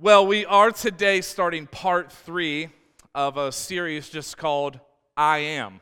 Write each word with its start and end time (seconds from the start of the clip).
Well, 0.00 0.28
we 0.28 0.46
are 0.46 0.70
today 0.70 1.20
starting 1.22 1.66
part 1.66 2.12
three 2.12 2.68
of 3.16 3.36
a 3.36 3.50
series 3.50 4.08
just 4.08 4.38
called 4.38 4.78
I 5.16 5.38
Am. 5.38 5.80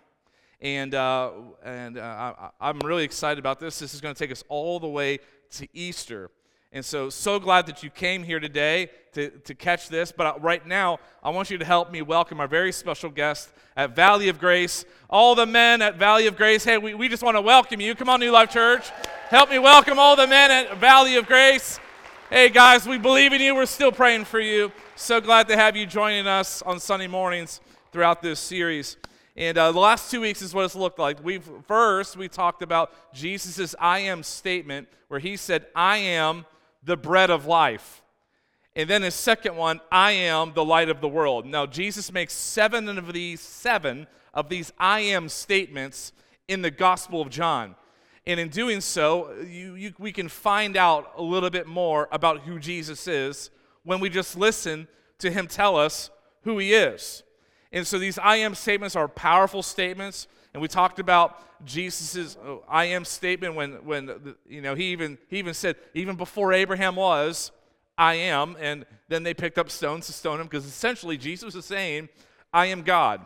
And, 0.59 0.95
uh, 0.95 1.33
and 1.63 1.99
uh, 1.99 2.33
I, 2.39 2.49
I'm 2.59 2.79
really 2.79 3.05
excited 3.05 3.39
about 3.39 3.61
this. 3.61 3.79
This 3.79 3.93
is 3.93 4.01
going 4.01 4.15
to 4.15 4.19
take 4.19 4.33
us 4.33 4.43
all 4.49 4.81
the 4.81 4.89
way 4.89 5.19
to 5.57 5.69
Easter. 5.75 6.31
And 6.73 6.83
so, 6.83 7.11
so 7.11 7.39
glad 7.39 7.67
that 7.67 7.83
you 7.83 7.91
came 7.91 8.23
here 8.23 8.41
today 8.41 8.89
to, 9.13 9.29
to 9.29 9.55
catch 9.55 9.91
this. 9.91 10.13
But 10.13 10.27
uh, 10.27 10.39
right 10.41 10.67
now, 10.67 10.99
I 11.23 11.29
want 11.29 11.51
you 11.51 11.59
to 11.59 11.65
help 11.67 11.93
me 11.93 12.01
welcome 12.01 12.41
our 12.41 12.49
very 12.49 12.73
special 12.73 13.11
guest 13.11 13.51
at 13.77 13.95
Valley 13.95 14.31
of 14.31 14.39
Grace. 14.39 14.87
All 15.11 15.35
the 15.35 15.45
men 15.45 15.83
at 15.83 15.97
Valley 15.97 16.27
of 16.27 16.39
Grace, 16.39 16.65
hey, 16.65 16.79
we, 16.79 16.95
we 16.95 17.11
just 17.11 17.23
want 17.23 17.37
to 17.37 17.43
welcome 17.43 17.83
you. 17.83 17.95
Come 17.95 18.09
on, 18.09 18.21
New 18.21 18.31
Life 18.31 18.51
Church. 18.51 18.89
Help 19.29 19.51
me 19.51 19.59
welcome 19.59 19.99
all 19.99 20.17
the 20.17 20.27
men 20.27 20.51
at 20.51 20.79
Valley 20.79 21.17
of 21.17 21.27
Grace. 21.27 21.81
Hey 22.29 22.49
guys, 22.49 22.89
we 22.89 22.99
believe 22.99 23.33
in 23.33 23.41
you. 23.41 23.55
We're 23.55 23.67
still 23.67 23.93
praying 23.93 24.25
for 24.25 24.41
you. 24.41 24.73
So 24.97 25.21
glad 25.21 25.47
to 25.47 25.57
have 25.57 25.77
you 25.77 25.87
joining 25.87 26.27
us 26.27 26.61
on 26.61 26.81
Sunday 26.81 27.07
mornings 27.07 27.61
throughout 27.93 28.21
this 28.21 28.41
series. 28.41 28.97
And 29.37 29.57
uh, 29.57 29.71
the 29.71 29.79
last 29.79 30.11
two 30.11 30.23
weeks 30.23 30.43
is 30.43 30.53
what 30.53 30.65
it's 30.65 30.75
looked 30.75 30.99
like. 30.99 31.23
We 31.23 31.39
first 31.69 32.17
we 32.17 32.27
talked 32.27 32.63
about 32.63 32.93
Jesus' 33.15 33.77
"I 33.79 34.01
am" 34.01 34.25
statement, 34.25 34.89
where 35.07 35.21
he 35.21 35.37
said, 35.37 35.67
"I 35.77 35.99
am 35.99 36.47
the 36.83 36.97
bread 36.97 37.31
of 37.31 37.47
life." 37.47 38.03
And 38.75 38.91
then 38.91 39.03
his 39.03 39.15
second 39.15 39.55
one, 39.55 39.81
"I 39.93 40.11
am 40.11 40.53
the 40.53 40.65
light 40.65 40.89
of 40.89 41.01
the 41.01 41.09
world." 41.09 41.47
Now 41.47 41.65
Jesus 41.65 42.11
makes 42.11 42.33
seven 42.33 42.89
of 42.89 43.13
these 43.13 43.41
seven 43.41 44.09
of 44.35 44.49
these 44.49 44.73
"I 44.81 44.99
am" 44.99 45.29
statements 45.29 46.13
in 46.49 46.63
the 46.63 46.73
Gospel 46.73 47.21
of 47.21 47.31
John. 47.31 47.77
And 48.27 48.41
in 48.41 48.49
doing 48.49 48.81
so, 48.81 49.33
you, 49.49 49.75
you, 49.75 49.95
we 49.99 50.11
can 50.11 50.29
find 50.29 50.77
out 50.77 51.13
a 51.17 51.23
little 51.23 51.51
bit 51.51 51.67
more 51.67 52.09
about 52.11 52.41
who 52.41 52.59
Jesus 52.59 53.07
is 53.07 53.51
when 53.85 54.01
we 54.01 54.11
just 54.11 54.37
listen 54.37 54.89
to 55.19 55.31
him 55.31 55.47
tell 55.47 55.77
us 55.77 56.11
who 56.43 56.59
he 56.59 56.75
is. 56.75 57.23
And 57.73 57.87
so 57.87 57.99
these 57.99 58.19
I 58.19 58.37
am 58.37 58.55
statements 58.55 58.97
are 58.97 59.07
powerful 59.07 59.63
statements. 59.63 60.27
And 60.55 60.61
we 60.63 60.69
talked 60.69 60.99
about 60.99 61.43
Jesus' 61.65 62.37
uh, 62.37 62.57
I 62.69 62.87
am 62.87 63.05
statement 63.05 63.55
when, 63.55 63.73
when 63.85 64.35
you 64.49 64.61
know, 64.61 64.75
he 64.75 64.87
even, 64.87 65.19
he 65.29 65.39
even 65.39 65.55
said, 65.55 65.77
even 65.95 66.17
before 66.17 66.53
Abraham 66.53 66.97
was, 66.97 67.53
I 67.97 68.15
am. 68.15 68.57
And 68.61 68.87
then 69.09 69.23
they 69.23 69.35
picked 69.35 69.59
up 69.59 69.71
stones 69.71 70.07
to 70.07 70.13
stone 70.13 70.41
him 70.41 70.47
because 70.47 70.67
essentially 70.67 71.17
Jesus 71.17 71.55
is 71.55 71.65
saying, 71.65 72.09
I 72.53 72.67
am 72.67 72.83
God. 72.83 73.25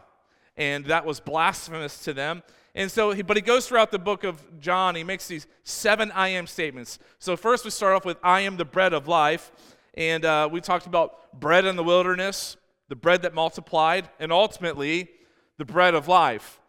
And 0.56 0.84
that 0.86 1.06
was 1.06 1.20
blasphemous 1.20 2.02
to 2.04 2.12
them. 2.12 2.42
And 2.74 2.90
so, 2.90 3.10
he, 3.12 3.22
but 3.22 3.36
he 3.36 3.40
goes 3.42 3.66
throughout 3.66 3.90
the 3.90 3.98
book 3.98 4.24
of 4.24 4.60
John. 4.60 4.94
He 4.94 5.02
makes 5.02 5.26
these 5.26 5.46
seven 5.64 6.12
I 6.12 6.28
am 6.28 6.46
statements. 6.46 6.98
So, 7.18 7.36
first 7.36 7.64
we 7.64 7.70
start 7.70 7.94
off 7.94 8.04
with 8.04 8.18
I 8.22 8.40
am 8.40 8.56
the 8.56 8.64
bread 8.64 8.92
of 8.92 9.08
life. 9.08 9.50
And 9.94 10.24
uh, 10.24 10.48
we 10.50 10.60
talked 10.60 10.86
about 10.86 11.38
bread 11.38 11.64
in 11.64 11.76
the 11.76 11.82
wilderness, 11.82 12.56
the 12.88 12.96
bread 12.96 13.22
that 13.22 13.34
multiplied, 13.34 14.08
and 14.20 14.32
ultimately 14.32 15.10
the 15.58 15.64
bread 15.64 15.94
of 15.94 16.06
life. 16.06 16.60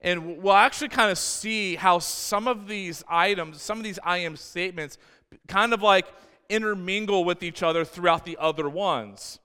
And 0.00 0.42
we'll 0.42 0.54
actually 0.54 0.88
kind 0.88 1.10
of 1.10 1.18
see 1.18 1.76
how 1.76 1.98
some 1.98 2.48
of 2.48 2.66
these 2.66 3.04
items, 3.06 3.60
some 3.60 3.76
of 3.76 3.84
these 3.84 3.98
I 4.02 4.18
am 4.18 4.36
statements, 4.36 4.96
kind 5.46 5.74
of 5.74 5.82
like 5.82 6.06
intermingle 6.48 7.24
with 7.24 7.42
each 7.42 7.62
other 7.62 7.84
throughout 7.84 8.24
the 8.24 8.38
other 8.40 8.68
ones. 8.68 9.38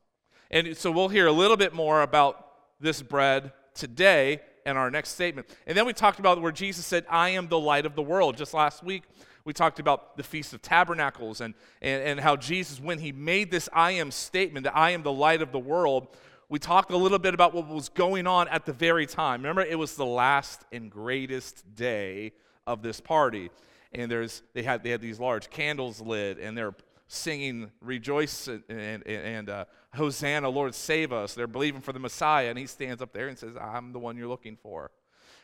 And 0.49 0.77
so 0.77 0.91
we'll 0.91 1.09
hear 1.09 1.27
a 1.27 1.31
little 1.31 1.57
bit 1.57 1.73
more 1.73 2.01
about 2.01 2.47
this 2.79 3.01
bread 3.01 3.51
today 3.73 4.39
in 4.65 4.77
our 4.77 4.89
next 4.89 5.09
statement. 5.09 5.47
And 5.67 5.77
then 5.77 5.85
we 5.85 5.93
talked 5.93 6.19
about 6.19 6.41
where 6.41 6.51
Jesus 6.51 6.85
said, 6.85 7.05
I 7.09 7.29
am 7.29 7.47
the 7.47 7.59
light 7.59 7.85
of 7.85 7.95
the 7.95 8.01
world. 8.01 8.37
Just 8.37 8.53
last 8.53 8.83
week, 8.83 9.03
we 9.43 9.53
talked 9.53 9.79
about 9.79 10.17
the 10.17 10.23
Feast 10.23 10.53
of 10.53 10.61
Tabernacles 10.61 11.41
and, 11.41 11.53
and, 11.81 12.03
and 12.03 12.19
how 12.19 12.35
Jesus, 12.35 12.79
when 12.79 12.97
he 12.99 13.11
made 13.11 13.51
this 13.51 13.69
I 13.71 13.91
am 13.91 14.11
statement, 14.11 14.63
that 14.63 14.75
I 14.75 14.91
am 14.91 15.03
the 15.03 15.11
light 15.11 15.41
of 15.41 15.51
the 15.51 15.59
world, 15.59 16.07
we 16.49 16.59
talked 16.59 16.91
a 16.91 16.97
little 16.97 17.19
bit 17.19 17.33
about 17.33 17.53
what 17.53 17.67
was 17.67 17.89
going 17.89 18.27
on 18.27 18.47
at 18.47 18.65
the 18.65 18.73
very 18.73 19.05
time. 19.05 19.41
Remember, 19.41 19.61
it 19.61 19.77
was 19.77 19.95
the 19.95 20.05
last 20.05 20.63
and 20.71 20.91
greatest 20.91 21.75
day 21.75 22.33
of 22.67 22.81
this 22.81 22.99
party. 22.99 23.49
And 23.93 24.11
there's, 24.11 24.41
they, 24.53 24.63
had, 24.63 24.83
they 24.83 24.89
had 24.89 25.01
these 25.01 25.19
large 25.19 25.49
candles 25.49 26.01
lit, 26.01 26.39
and 26.39 26.57
they're 26.57 26.75
singing 27.07 27.71
rejoice 27.81 28.47
and, 28.47 28.63
and, 28.67 29.05
and 29.05 29.49
uh, 29.49 29.65
hosanna 29.95 30.49
lord 30.49 30.73
save 30.73 31.11
us 31.11 31.33
they're 31.33 31.47
believing 31.47 31.81
for 31.81 31.93
the 31.93 31.99
messiah 31.99 32.49
and 32.49 32.57
he 32.57 32.65
stands 32.65 33.01
up 33.01 33.13
there 33.13 33.27
and 33.27 33.37
says 33.37 33.55
i'm 33.59 33.91
the 33.91 33.99
one 33.99 34.17
you're 34.17 34.27
looking 34.27 34.55
for 34.55 34.91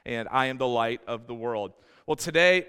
and 0.06 0.28
i 0.31 0.47
am 0.47 0.57
the 0.57 0.67
light 0.67 1.01
of 1.07 1.28
the 1.28 1.34
world 1.34 1.73
well 2.06 2.16
today 2.16 2.66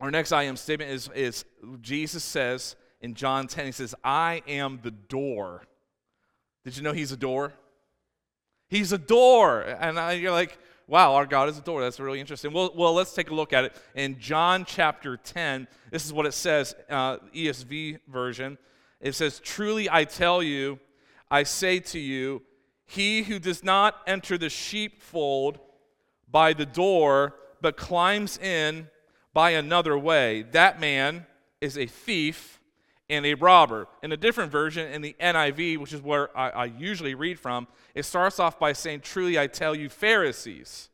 our 0.00 0.10
next 0.10 0.32
i 0.32 0.42
am 0.42 0.56
statement 0.56 0.90
is, 0.90 1.08
is 1.14 1.44
jesus 1.80 2.24
says 2.24 2.76
in 3.00 3.14
john 3.14 3.46
10 3.46 3.66
he 3.66 3.72
says 3.72 3.94
i 4.04 4.42
am 4.46 4.80
the 4.82 4.90
door 4.90 5.62
did 6.64 6.76
you 6.76 6.82
know 6.82 6.92
he's 6.92 7.12
a 7.12 7.16
door 7.16 7.52
he's 8.68 8.92
a 8.92 8.98
door 8.98 9.62
and 9.62 9.98
I, 9.98 10.12
you're 10.12 10.32
like 10.32 10.58
wow, 10.86 11.14
our 11.14 11.26
God 11.26 11.48
is 11.48 11.58
a 11.58 11.62
door. 11.62 11.80
That's 11.80 12.00
really 12.00 12.20
interesting. 12.20 12.52
Well, 12.52 12.72
well, 12.74 12.94
let's 12.94 13.14
take 13.14 13.30
a 13.30 13.34
look 13.34 13.52
at 13.52 13.64
it. 13.64 13.76
In 13.94 14.18
John 14.18 14.64
chapter 14.64 15.16
10, 15.16 15.66
this 15.90 16.04
is 16.04 16.12
what 16.12 16.26
it 16.26 16.34
says, 16.34 16.74
uh, 16.90 17.18
ESV 17.34 18.00
version. 18.08 18.58
It 19.00 19.14
says, 19.14 19.40
Truly 19.40 19.88
I 19.90 20.04
tell 20.04 20.42
you, 20.42 20.78
I 21.34 21.42
say 21.42 21.80
to 21.80 21.98
you, 21.98 22.42
he 22.86 23.24
who 23.24 23.40
does 23.40 23.64
not 23.64 23.96
enter 24.06 24.38
the 24.38 24.48
sheepfold 24.48 25.58
by 26.30 26.52
the 26.52 26.64
door, 26.64 27.34
but 27.60 27.76
climbs 27.76 28.38
in 28.38 28.88
by 29.32 29.50
another 29.50 29.98
way, 29.98 30.42
that 30.52 30.78
man 30.78 31.26
is 31.60 31.76
a 31.76 31.86
thief 31.86 32.60
and 33.10 33.26
a 33.26 33.34
robber. 33.34 33.88
In 34.00 34.12
a 34.12 34.16
different 34.16 34.52
version, 34.52 34.86
in 34.92 35.02
the 35.02 35.16
NIV, 35.20 35.78
which 35.78 35.92
is 35.92 36.00
where 36.00 36.30
I, 36.38 36.50
I, 36.50 36.64
usually 36.66 37.16
read 37.16 37.40
from, 37.40 37.66
it 37.96 38.04
starts 38.04 38.38
off 38.38 38.60
by 38.60 38.72
saying, 38.72 39.00
Truly 39.00 39.36
I 39.36 39.48
tell 39.48 39.74
you, 39.74 39.88
Pharisees, 39.88 40.88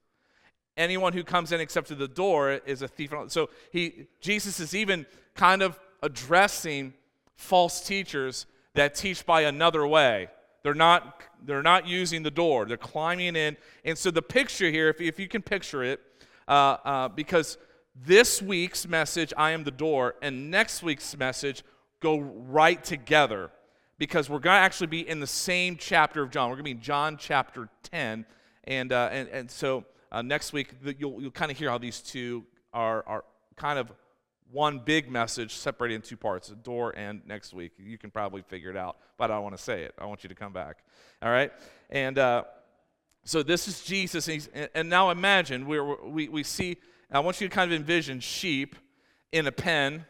anyone 0.75 1.13
who 1.13 1.23
comes 1.23 1.53
in 1.53 1.61
except 1.61 1.89
to 1.89 1.95
the 1.95 2.09
door 2.09 2.53
is 2.65 2.81
a 2.81 2.89
thief. 2.89 3.13
So 3.29 3.51
he, 3.71 4.07
Jesus 4.23 4.59
is 4.59 4.75
even 4.75 5.05
kind 5.35 5.61
of 5.61 5.79
addressing 6.03 6.95
false 7.37 7.83
teachers 7.83 8.47
that 8.75 8.95
teach 8.95 9.25
by 9.27 9.43
another 9.43 9.87
way. 9.87 10.29
They're 10.63 10.75
not, 10.75 11.23
they're 11.45 11.63
not 11.63 11.87
using 11.87 12.23
the 12.23 12.31
door, 12.31 12.67
they're 12.67 12.77
climbing 12.77 13.37
in. 13.37 13.57
And 13.85 13.97
so 13.97 14.11
the 14.11 14.23
picture 14.23 14.71
here, 14.71 14.89
if, 14.89 15.01
if 15.01 15.19
you 15.19 15.29
can 15.29 15.43
picture 15.43 15.83
it, 15.83 16.01
uh, 16.47 16.77
uh, 16.85 17.09
because 17.09 17.59
this 17.95 18.43
week's 18.43 18.87
message, 18.87 19.33
I 19.37 19.53
am 19.53 19.65
the 19.65 19.71
door, 19.71 20.15
and 20.23 20.51
next 20.51 20.83
week's 20.83 21.17
message, 21.17 21.63
go 22.01 22.19
right 22.19 22.83
together 22.83 23.51
because 23.99 24.31
we're 24.31 24.39
going 24.39 24.57
to 24.57 24.61
actually 24.61 24.87
be 24.87 25.07
in 25.07 25.21
the 25.21 25.27
same 25.27 25.77
chapter 25.77 26.23
of 26.23 26.31
John. 26.31 26.49
We're 26.49 26.57
going 26.57 26.65
to 26.65 26.71
be 26.75 26.79
in 26.79 26.81
John 26.81 27.19
chapter 27.19 27.69
10. 27.85 28.25
And, 28.65 28.93
uh, 28.93 29.11
and, 29.13 29.29
and 29.29 29.51
so 29.51 29.85
uh, 30.11 30.23
next 30.23 30.53
week, 30.53 30.75
you'll, 30.99 31.21
you'll 31.21 31.31
kind 31.31 31.51
of 31.51 31.59
hear 31.59 31.69
how 31.69 31.77
these 31.77 32.01
two 32.01 32.45
are, 32.73 33.05
are 33.07 33.25
kind 33.57 33.79
of 33.79 33.93
one 34.53 34.79
big 34.79 35.11
message 35.11 35.55
separated 35.55 35.95
in 35.97 36.03
two 36.03 36.17
parts 36.17 36.49
the 36.49 36.57
door 36.57 36.93
and 36.97 37.21
next 37.27 37.53
week. 37.53 37.73
You 37.79 37.99
can 37.99 38.11
probably 38.11 38.43
figure 38.43 38.71
it 38.71 38.77
out, 38.77 38.97
but 39.17 39.31
I 39.31 39.35
don't 39.35 39.43
want 39.43 39.57
to 39.57 39.63
say 39.63 39.83
it. 39.83 39.95
I 39.99 40.07
want 40.07 40.23
you 40.25 40.29
to 40.29 40.35
come 40.35 40.53
back. 40.53 40.85
All 41.23 41.31
right? 41.31 41.53
And 41.91 42.19
uh, 42.19 42.45
so 43.25 43.43
this 43.43 43.69
is 43.69 43.83
Jesus. 43.83 44.29
And, 44.29 44.69
and 44.75 44.89
now 44.89 45.11
imagine 45.11 45.67
we're, 45.67 46.05
we, 46.05 46.29
we 46.29 46.43
see, 46.43 46.77
I 47.11 47.21
want 47.21 47.41
you 47.41 47.49
to 47.49 47.55
kind 47.55 47.71
of 47.71 47.77
envision 47.79 48.21
sheep 48.21 48.77
in 49.33 49.47
a 49.47 49.53
pen 49.53 50.05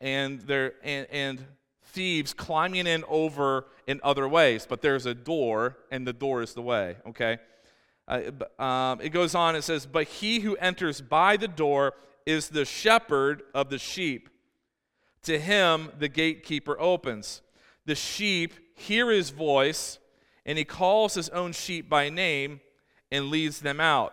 and 0.00 0.40
they're 0.42 0.74
and, 0.82 1.06
and 1.10 1.44
thieves 1.84 2.34
climbing 2.34 2.86
in 2.86 3.04
over 3.08 3.66
in 3.86 4.00
other 4.02 4.28
ways 4.28 4.66
but 4.68 4.82
there's 4.82 5.06
a 5.06 5.14
door 5.14 5.78
and 5.90 6.06
the 6.06 6.12
door 6.12 6.42
is 6.42 6.54
the 6.54 6.62
way 6.62 6.96
okay 7.06 7.38
uh, 8.08 8.62
um, 8.62 9.00
it 9.00 9.10
goes 9.10 9.34
on 9.34 9.56
it 9.56 9.62
says 9.62 9.86
but 9.86 10.06
he 10.06 10.40
who 10.40 10.56
enters 10.56 11.00
by 11.00 11.36
the 11.36 11.48
door 11.48 11.94
is 12.26 12.48
the 12.48 12.64
shepherd 12.64 13.42
of 13.54 13.70
the 13.70 13.78
sheep. 13.78 14.28
To 15.22 15.38
him 15.38 15.90
the 15.98 16.08
gatekeeper 16.08 16.78
opens. 16.78 17.40
The 17.86 17.94
sheep 17.94 18.54
hear 18.74 19.10
his 19.10 19.30
voice 19.30 19.98
and 20.44 20.58
he 20.58 20.64
calls 20.64 21.14
his 21.14 21.28
own 21.30 21.52
sheep 21.52 21.88
by 21.88 22.08
name 22.10 22.60
and 23.10 23.30
leads 23.30 23.60
them 23.60 23.80
out. 23.80 24.12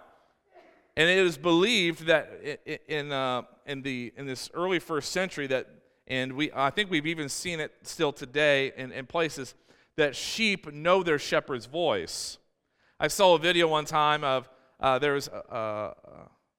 And 0.95 1.09
it 1.09 1.17
is 1.17 1.37
believed 1.37 2.05
that 2.05 2.79
in, 2.87 3.11
uh, 3.11 3.43
in, 3.65 3.81
the, 3.81 4.13
in 4.15 4.27
this 4.27 4.49
early 4.53 4.79
first 4.79 5.11
century 5.11 5.47
that, 5.47 5.67
and 6.07 6.33
we, 6.33 6.51
I 6.53 6.69
think 6.69 6.91
we've 6.91 7.07
even 7.07 7.29
seen 7.29 7.59
it 7.59 7.71
still 7.81 8.13
today 8.13 8.71
in, 8.77 8.91
in 8.91 9.07
places, 9.07 9.55
that 9.95 10.15
sheep 10.15 10.71
know 10.71 11.01
their 11.01 11.17
shepherd's 11.17 11.65
voice. 11.65 12.37
I 12.99 13.07
saw 13.07 13.35
a 13.35 13.39
video 13.39 13.67
one 13.67 13.85
time 13.85 14.23
of 14.23 14.49
uh, 14.79 14.99
there 14.99 15.13
was 15.13 15.27
a, 15.27 15.55
a, 15.55 15.93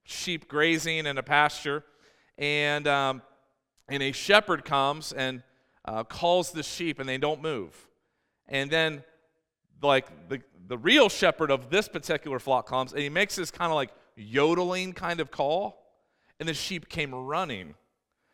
sheep 0.05 0.47
grazing 0.47 1.05
in 1.05 1.17
a 1.17 1.23
pasture, 1.23 1.83
and, 2.37 2.87
um, 2.87 3.21
and 3.89 4.01
a 4.01 4.11
shepherd 4.11 4.63
comes 4.63 5.11
and 5.11 5.43
uh, 5.83 6.03
calls 6.03 6.51
the 6.51 6.63
sheep, 6.63 6.99
and 6.99 7.09
they 7.09 7.17
don't 7.17 7.41
move. 7.41 7.87
And 8.47 8.71
then, 8.71 9.03
like, 9.81 10.29
the, 10.29 10.41
the 10.67 10.77
real 10.77 11.09
shepherd 11.09 11.51
of 11.51 11.69
this 11.69 11.87
particular 11.87 12.39
flock 12.39 12.67
comes, 12.67 12.93
and 12.93 13.01
he 13.01 13.09
makes 13.09 13.35
this 13.35 13.51
kind 13.51 13.71
of 13.71 13.75
like 13.75 13.91
yodeling 14.15 14.93
kind 14.93 15.19
of 15.19 15.31
call, 15.31 15.83
and 16.39 16.47
the 16.47 16.53
sheep 16.53 16.87
came 16.87 17.13
running 17.13 17.75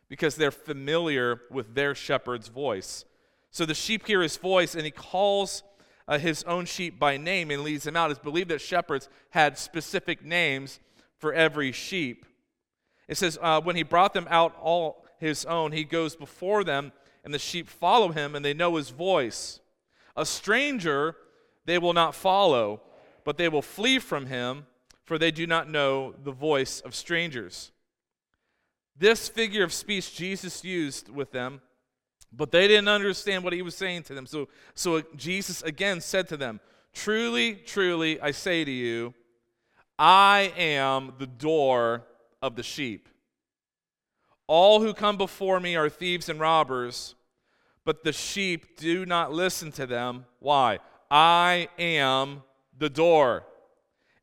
because 0.08 0.36
they're 0.36 0.50
familiar 0.50 1.40
with 1.50 1.74
their 1.74 1.94
shepherd's 1.94 2.48
voice. 2.48 3.04
So 3.50 3.66
the 3.66 3.74
sheep 3.74 4.06
hear 4.06 4.22
his 4.22 4.36
voice, 4.36 4.74
and 4.74 4.84
he 4.84 4.90
calls 4.90 5.62
uh, 6.06 6.18
his 6.18 6.42
own 6.44 6.66
sheep 6.66 6.98
by 6.98 7.16
name 7.16 7.50
and 7.50 7.62
leads 7.62 7.84
them 7.84 7.96
out. 7.96 8.10
It's 8.10 8.20
believed 8.20 8.50
that 8.50 8.60
shepherds 8.60 9.08
had 9.30 9.56
specific 9.56 10.24
names 10.24 10.80
for 11.22 11.32
every 11.32 11.70
sheep. 11.70 12.26
It 13.06 13.16
says, 13.16 13.38
uh, 13.40 13.60
when 13.60 13.76
he 13.76 13.84
brought 13.84 14.12
them 14.12 14.26
out 14.28 14.56
all 14.60 15.06
his 15.20 15.44
own, 15.44 15.70
he 15.70 15.84
goes 15.84 16.16
before 16.16 16.64
them, 16.64 16.90
and 17.24 17.32
the 17.32 17.38
sheep 17.38 17.68
follow 17.68 18.08
him, 18.08 18.34
and 18.34 18.44
they 18.44 18.52
know 18.52 18.74
his 18.74 18.90
voice. 18.90 19.60
A 20.16 20.26
stranger 20.26 21.14
they 21.64 21.78
will 21.78 21.92
not 21.92 22.16
follow, 22.16 22.82
but 23.22 23.38
they 23.38 23.48
will 23.48 23.62
flee 23.62 24.00
from 24.00 24.26
him, 24.26 24.66
for 25.04 25.16
they 25.16 25.30
do 25.30 25.46
not 25.46 25.70
know 25.70 26.12
the 26.24 26.32
voice 26.32 26.80
of 26.80 26.92
strangers. 26.92 27.70
This 28.98 29.28
figure 29.28 29.62
of 29.62 29.72
speech 29.72 30.16
Jesus 30.16 30.64
used 30.64 31.08
with 31.08 31.30
them 31.30 31.60
but 32.34 32.50
they 32.50 32.66
didn't 32.66 32.88
understand 32.88 33.44
what 33.44 33.52
he 33.52 33.60
was 33.60 33.74
saying 33.74 34.04
to 34.04 34.14
them. 34.14 34.24
So, 34.24 34.48
so 34.74 35.02
Jesus 35.16 35.60
again 35.60 36.00
said 36.00 36.28
to 36.28 36.38
them, 36.38 36.60
Truly, 36.94 37.56
truly, 37.56 38.18
I 38.22 38.30
say 38.30 38.64
to 38.64 38.70
you, 38.70 39.12
I 40.04 40.52
am 40.56 41.12
the 41.20 41.28
door 41.28 42.02
of 42.42 42.56
the 42.56 42.64
sheep. 42.64 43.08
All 44.48 44.80
who 44.80 44.94
come 44.94 45.16
before 45.16 45.60
me 45.60 45.76
are 45.76 45.88
thieves 45.88 46.28
and 46.28 46.40
robbers, 46.40 47.14
but 47.84 48.02
the 48.02 48.12
sheep 48.12 48.76
do 48.76 49.06
not 49.06 49.32
listen 49.32 49.70
to 49.70 49.86
them. 49.86 50.26
Why? 50.40 50.80
I 51.08 51.68
am 51.78 52.42
the 52.76 52.90
door. 52.90 53.44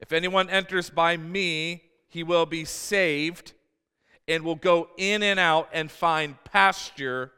If 0.02 0.12
anyone 0.12 0.50
enters 0.50 0.90
by 0.90 1.16
me, 1.16 1.84
he 2.10 2.24
will 2.24 2.46
be 2.46 2.66
saved 2.66 3.54
and 4.28 4.44
will 4.44 4.56
go 4.56 4.90
in 4.98 5.24
and 5.24 5.40
out 5.40 5.70
and 5.72 5.90
find 5.90 6.36
pasture 6.44 7.32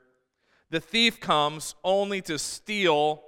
the 0.71 0.79
thief 0.79 1.19
comes 1.19 1.75
only 1.83 2.21
to 2.21 2.39
steal, 2.39 3.21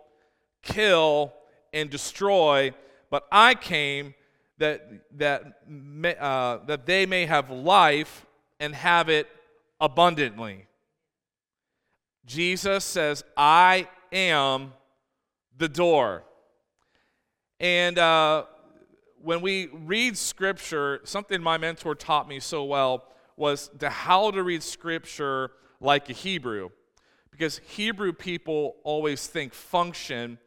kill, 0.63 1.33
and 1.71 1.89
destroy, 1.89 2.74
but 3.12 3.27
I 3.31 3.54
came 3.54 4.16
that, 4.58 4.88
that, 5.18 5.68
may, 5.68 6.16
uh, 6.20 6.60
that 6.68 6.86
they 6.86 7.06
may 7.06 7.26
have 7.26 7.50
life 7.50 8.26
and 8.60 8.76
have 8.76 9.10
it 9.10 9.28
abundantly. 9.80 10.68
Jesus 12.26 12.86
says, 12.86 13.24
I 13.36 13.88
am 14.12 14.74
the 15.58 15.68
door. 15.68 16.24
And 17.60 17.98
uh, 17.98 18.46
when 19.22 19.42
we 19.42 19.68
read 19.68 20.18
Scripture, 20.18 21.02
something 21.04 21.42
my 21.42 21.58
mentor 21.58 21.96
taught 21.96 22.28
me 22.28 22.40
so 22.40 22.64
well 22.64 23.06
was 23.36 23.70
to 23.80 23.90
how 23.90 24.32
to 24.32 24.44
read 24.44 24.64
Scripture 24.64 25.52
like 25.80 26.10
a 26.10 26.14
Hebrew 26.14 26.70
because 27.34 27.60
Hebrew 27.66 28.14
people 28.14 28.76
always 28.84 29.26
think 29.26 29.56
function, 29.56 30.38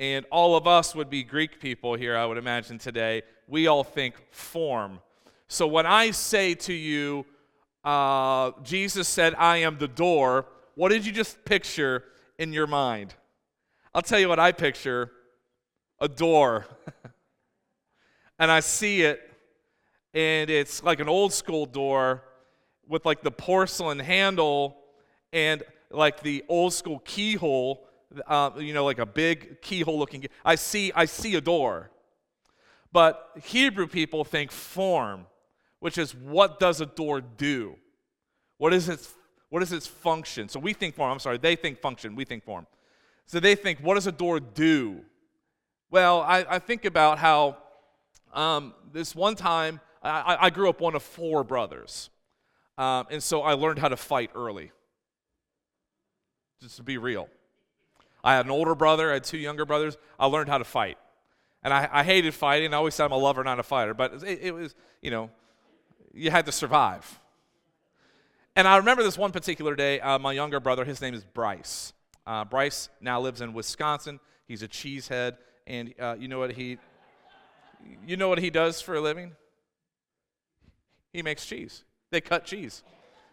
and 0.00 0.24
all 0.30 0.56
of 0.56 0.66
us 0.66 0.94
would 0.94 1.10
be 1.10 1.22
Greek 1.22 1.60
people 1.60 1.94
here, 1.94 2.16
I 2.16 2.24
would 2.24 2.38
imagine 2.38 2.78
today. 2.78 3.20
We 3.46 3.66
all 3.66 3.84
think 3.84 4.14
form. 4.30 5.00
So 5.46 5.66
when 5.66 5.84
I 5.84 6.12
say 6.12 6.54
to 6.54 6.72
you, 6.72 7.26
uh, 7.84 8.52
Jesus 8.62 9.08
said, 9.08 9.34
I 9.34 9.58
am 9.58 9.76
the 9.76 9.86
door, 9.86 10.46
what 10.74 10.88
did 10.88 11.04
you 11.04 11.12
just 11.12 11.44
picture 11.44 12.04
in 12.38 12.54
your 12.54 12.66
mind? 12.66 13.14
I'll 13.94 14.00
tell 14.00 14.18
you 14.18 14.30
what 14.30 14.38
I 14.38 14.52
picture 14.52 15.12
a 15.98 16.08
door. 16.08 16.64
and 18.38 18.50
I 18.50 18.60
see 18.60 19.02
it, 19.02 19.20
and 20.14 20.48
it's 20.48 20.82
like 20.82 21.00
an 21.00 21.10
old 21.10 21.34
school 21.34 21.66
door 21.66 22.24
with 22.88 23.04
like 23.04 23.20
the 23.20 23.30
porcelain 23.30 23.98
handle 23.98 24.78
and 25.30 25.62
like 25.90 26.22
the 26.22 26.42
old 26.48 26.72
school 26.72 27.00
keyhole, 27.00 27.84
uh, 28.26 28.50
you 28.58 28.74
know, 28.74 28.84
like 28.84 28.98
a 28.98 29.06
big 29.06 29.62
keyhole 29.62 29.98
looking. 29.98 30.26
I 30.44 30.54
see, 30.54 30.92
I 30.94 31.04
see 31.04 31.34
a 31.36 31.40
door. 31.40 31.90
But 32.92 33.30
Hebrew 33.44 33.86
people 33.86 34.24
think 34.24 34.50
form, 34.50 35.26
which 35.78 35.96
is 35.96 36.14
what 36.14 36.58
does 36.58 36.80
a 36.80 36.86
door 36.86 37.20
do? 37.20 37.76
What 38.58 38.74
is 38.74 38.88
its, 38.88 39.14
what 39.48 39.62
is 39.62 39.72
its 39.72 39.86
function? 39.86 40.48
So 40.48 40.58
we 40.58 40.72
think 40.72 40.94
form, 40.94 41.10
I'm 41.10 41.18
sorry, 41.18 41.38
they 41.38 41.56
think 41.56 41.78
function, 41.80 42.16
we 42.16 42.24
think 42.24 42.44
form. 42.44 42.66
So 43.26 43.38
they 43.38 43.54
think, 43.54 43.78
what 43.78 43.94
does 43.94 44.08
a 44.08 44.12
door 44.12 44.40
do? 44.40 45.02
Well, 45.90 46.20
I, 46.22 46.44
I 46.48 46.58
think 46.58 46.84
about 46.84 47.18
how 47.18 47.58
um, 48.32 48.74
this 48.92 49.14
one 49.14 49.36
time, 49.36 49.80
I, 50.02 50.36
I, 50.40 50.50
grew 50.50 50.68
up 50.68 50.80
one 50.80 50.94
of 50.94 51.02
four 51.02 51.44
brothers. 51.44 52.10
Um, 52.78 53.06
and 53.10 53.22
so 53.22 53.42
I 53.42 53.52
learned 53.52 53.78
how 53.80 53.88
to 53.88 53.96
fight 53.96 54.30
early 54.34 54.70
just 56.60 56.76
to 56.76 56.82
be 56.82 56.96
real. 56.96 57.28
I 58.22 58.34
had 58.34 58.44
an 58.44 58.50
older 58.50 58.74
brother, 58.74 59.10
I 59.10 59.14
had 59.14 59.24
two 59.24 59.38
younger 59.38 59.64
brothers. 59.64 59.96
I 60.18 60.26
learned 60.26 60.48
how 60.48 60.58
to 60.58 60.64
fight. 60.64 60.98
And 61.62 61.72
I, 61.74 61.88
I 61.92 62.04
hated 62.04 62.34
fighting. 62.34 62.72
I 62.72 62.78
always 62.78 62.94
said 62.94 63.04
I'm 63.04 63.12
a 63.12 63.16
lover, 63.16 63.44
not 63.44 63.58
a 63.58 63.62
fighter. 63.62 63.94
But 63.94 64.22
it, 64.22 64.40
it 64.42 64.54
was, 64.54 64.74
you 65.02 65.10
know, 65.10 65.30
you 66.12 66.30
had 66.30 66.46
to 66.46 66.52
survive. 66.52 67.20
And 68.56 68.66
I 68.66 68.78
remember 68.78 69.02
this 69.02 69.16
one 69.16 69.30
particular 69.30 69.74
day, 69.74 70.00
uh, 70.00 70.18
my 70.18 70.32
younger 70.32 70.60
brother, 70.60 70.84
his 70.84 71.00
name 71.00 71.14
is 71.14 71.24
Bryce. 71.24 71.92
Uh, 72.26 72.44
Bryce 72.44 72.88
now 73.00 73.20
lives 73.20 73.40
in 73.40 73.52
Wisconsin. 73.52 74.20
He's 74.46 74.62
a 74.62 74.68
cheesehead. 74.68 75.36
And 75.66 75.94
uh, 76.00 76.16
you 76.18 76.28
know 76.28 76.38
what 76.38 76.52
he, 76.52 76.78
you 78.06 78.16
know 78.16 78.28
what 78.28 78.38
he 78.38 78.50
does 78.50 78.80
for 78.80 78.94
a 78.94 79.00
living? 79.00 79.32
He 81.12 81.22
makes 81.22 81.46
cheese. 81.46 81.84
They 82.10 82.20
cut 82.20 82.44
cheese. 82.44 82.82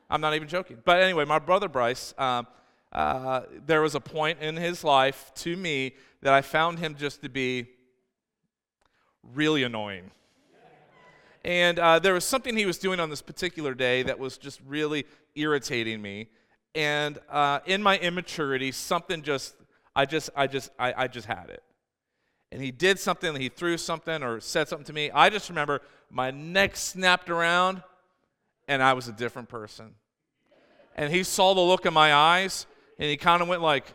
I'm 0.09 0.21
not 0.21 0.35
even 0.35 0.47
joking. 0.47 0.77
But 0.83 1.01
anyway, 1.01 1.25
my 1.25 1.39
brother 1.39 1.67
Bryce, 1.67 2.13
um, 2.17 2.47
uh, 2.91 3.41
there 3.65 3.81
was 3.81 3.95
a 3.95 3.99
point 3.99 4.39
in 4.39 4.55
his 4.55 4.83
life 4.83 5.31
to 5.35 5.55
me 5.55 5.95
that 6.21 6.33
I 6.33 6.41
found 6.41 6.79
him 6.79 6.95
just 6.95 7.21
to 7.21 7.29
be 7.29 7.67
really 9.23 9.63
annoying. 9.63 10.11
And 11.43 11.79
uh, 11.79 11.99
there 11.99 12.13
was 12.13 12.25
something 12.25 12.57
he 12.57 12.65
was 12.65 12.77
doing 12.77 12.99
on 12.99 13.09
this 13.09 13.21
particular 13.21 13.73
day 13.73 14.03
that 14.03 14.19
was 14.19 14.37
just 14.37 14.59
really 14.65 15.05
irritating 15.35 16.01
me. 16.01 16.29
And 16.75 17.19
uh, 17.29 17.59
in 17.65 17.81
my 17.81 17.97
immaturity, 17.99 18.71
something 18.71 19.21
just, 19.21 19.55
I 19.95 20.05
just, 20.05 20.29
I 20.35 20.47
just, 20.47 20.71
I, 20.77 20.93
I 20.97 21.07
just 21.07 21.27
had 21.27 21.49
it. 21.49 21.63
And 22.51 22.61
he 22.61 22.71
did 22.71 22.99
something, 22.99 23.35
he 23.35 23.49
threw 23.49 23.77
something 23.77 24.23
or 24.23 24.39
said 24.39 24.67
something 24.67 24.85
to 24.85 24.93
me. 24.93 25.11
I 25.11 25.29
just 25.29 25.49
remember 25.49 25.81
my 26.09 26.31
neck 26.31 26.75
snapped 26.75 27.29
around 27.29 27.81
and 28.67 28.81
I 28.81 28.93
was 28.93 29.07
a 29.07 29.11
different 29.11 29.49
person. 29.49 29.95
And 30.95 31.13
he 31.13 31.23
saw 31.23 31.53
the 31.53 31.61
look 31.61 31.85
in 31.85 31.93
my 31.93 32.13
eyes 32.13 32.65
and 32.99 33.09
he 33.09 33.17
kind 33.17 33.41
of 33.41 33.47
went 33.47 33.61
like, 33.61 33.85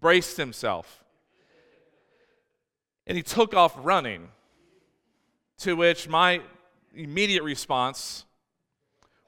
braced 0.00 0.36
himself. 0.36 1.04
And 3.06 3.16
he 3.16 3.22
took 3.22 3.54
off 3.54 3.74
running. 3.78 4.28
To 5.58 5.76
which 5.76 6.08
my 6.08 6.40
immediate 6.94 7.42
response 7.42 8.24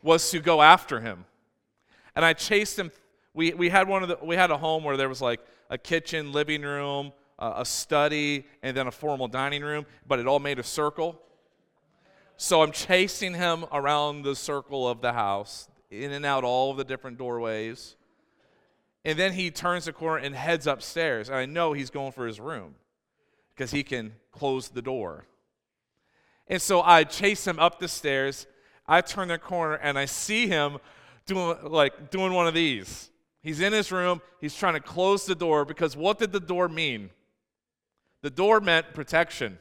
was 0.02 0.30
to 0.30 0.40
go 0.40 0.62
after 0.62 1.00
him. 1.00 1.26
And 2.16 2.24
I 2.24 2.32
chased 2.32 2.78
him. 2.78 2.90
We, 3.34 3.52
we 3.52 3.68
had 3.68 3.86
one 3.86 4.02
of 4.02 4.08
the, 4.08 4.18
we 4.22 4.36
had 4.36 4.50
a 4.50 4.56
home 4.56 4.82
where 4.82 4.96
there 4.96 5.08
was 5.08 5.20
like 5.20 5.40
a 5.68 5.76
kitchen, 5.76 6.32
living 6.32 6.62
room, 6.62 7.12
uh, 7.38 7.54
a 7.56 7.64
study, 7.64 8.46
and 8.62 8.76
then 8.76 8.86
a 8.86 8.90
formal 8.90 9.28
dining 9.28 9.62
room, 9.62 9.84
but 10.06 10.18
it 10.18 10.26
all 10.26 10.38
made 10.38 10.58
a 10.58 10.62
circle. 10.62 11.20
So 12.36 12.62
I'm 12.62 12.72
chasing 12.72 13.34
him 13.34 13.64
around 13.72 14.22
the 14.22 14.34
circle 14.34 14.88
of 14.88 15.00
the 15.00 15.12
house, 15.12 15.68
in 15.92 16.12
and 16.12 16.24
out 16.24 16.42
all 16.42 16.70
of 16.70 16.78
the 16.78 16.84
different 16.84 17.18
doorways. 17.18 17.96
And 19.04 19.18
then 19.18 19.32
he 19.32 19.50
turns 19.50 19.84
the 19.84 19.92
corner 19.92 20.18
and 20.24 20.34
heads 20.34 20.66
upstairs. 20.66 21.28
And 21.28 21.36
I 21.36 21.46
know 21.46 21.72
he's 21.72 21.90
going 21.90 22.12
for 22.12 22.26
his 22.26 22.40
room 22.40 22.76
because 23.54 23.70
he 23.70 23.82
can 23.82 24.14
close 24.30 24.68
the 24.68 24.82
door. 24.82 25.26
And 26.48 26.60
so 26.60 26.82
I 26.82 27.04
chase 27.04 27.46
him 27.46 27.58
up 27.58 27.78
the 27.78 27.88
stairs. 27.88 28.46
I 28.86 29.00
turn 29.00 29.28
the 29.28 29.38
corner 29.38 29.74
and 29.74 29.98
I 29.98 30.06
see 30.06 30.46
him 30.46 30.78
doing 31.26 31.56
like 31.62 32.10
doing 32.10 32.32
one 32.32 32.46
of 32.46 32.54
these. 32.54 33.10
He's 33.42 33.60
in 33.60 33.72
his 33.72 33.90
room. 33.92 34.20
He's 34.40 34.54
trying 34.54 34.74
to 34.74 34.80
close 34.80 35.26
the 35.26 35.34
door 35.34 35.64
because 35.64 35.96
what 35.96 36.18
did 36.18 36.32
the 36.32 36.40
door 36.40 36.68
mean? 36.68 37.10
The 38.22 38.30
door 38.30 38.60
meant 38.60 38.94
protection. 38.94 39.58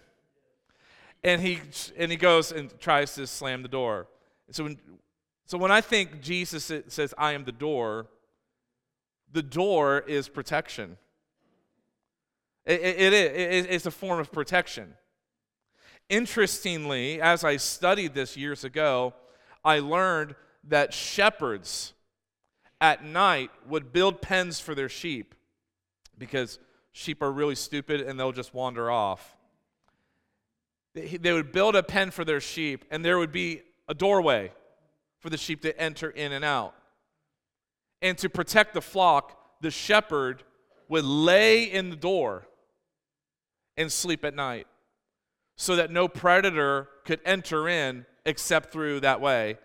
And 1.24 1.42
he 1.42 1.60
and 1.98 2.12
he 2.12 2.18
goes 2.18 2.52
and 2.52 2.80
tries 2.80 3.16
to 3.16 3.28
slam 3.28 3.64
the 3.64 3.68
door. 3.68 4.08
So 4.52 4.64
when, 4.66 4.80
so 5.52 5.58
when 5.58 5.70
I 5.70 5.82
think 5.82 6.22
Jesus 6.22 6.72
says, 6.88 7.14
I 7.18 7.34
am 7.34 7.44
the 7.44 7.52
door, 7.52 8.08
the 9.34 9.44
door 9.44 10.00
is 10.00 10.30
protection. 10.30 10.96
It, 12.66 12.80
it, 12.80 13.12
it, 13.12 13.68
it's 13.70 13.86
a 13.86 13.92
form 13.92 14.22
of 14.22 14.32
protection. 14.32 14.94
Interestingly, 16.08 17.20
as 17.20 17.44
I 17.44 17.58
studied 17.58 18.14
this 18.14 18.38
years 18.38 18.64
ago, 18.64 19.14
I 19.62 19.80
learned 19.80 20.36
that 20.70 20.94
shepherds 20.94 21.92
at 22.80 23.04
night 23.04 23.52
would 23.68 23.92
build 23.92 24.22
pens 24.22 24.62
for 24.62 24.74
their 24.74 24.88
sheep 24.88 25.36
because 26.18 26.60
sheep 26.94 27.22
are 27.22 27.30
really 27.30 27.56
stupid 27.56 28.00
and 28.00 28.18
they'll 28.18 28.32
just 28.32 28.54
wander 28.54 28.90
off. 28.90 29.36
They 30.94 31.34
would 31.34 31.52
build 31.52 31.76
a 31.76 31.84
pen 31.84 32.10
for 32.10 32.24
their 32.24 32.40
sheep, 32.40 32.86
and 32.90 33.04
there 33.04 33.18
would 33.18 33.34
be 33.34 33.64
a 33.90 33.94
doorway 33.94 34.54
for 35.22 35.30
the 35.30 35.38
sheep 35.38 35.62
to 35.62 35.80
enter 35.80 36.10
in 36.10 36.34
and 36.34 36.44
out. 36.44 36.76
And 38.02 38.18
to 38.18 38.30
protect 38.30 38.74
the 38.74 38.82
flock, 38.82 39.38
the 39.62 39.72
shepherd 39.72 40.44
would 40.90 41.06
lay 41.06 41.64
in 41.64 41.90
the 41.90 41.96
door 41.96 42.48
and 43.78 43.92
sleep 43.92 44.26
at 44.26 44.36
night 44.36 44.68
so 45.56 45.76
that 45.76 45.92
no 45.92 46.08
predator 46.08 46.90
could 47.06 47.20
enter 47.24 47.70
in 47.70 48.06
except 48.26 48.74
through 48.74 49.00
that 49.02 49.22
way. 49.22 49.58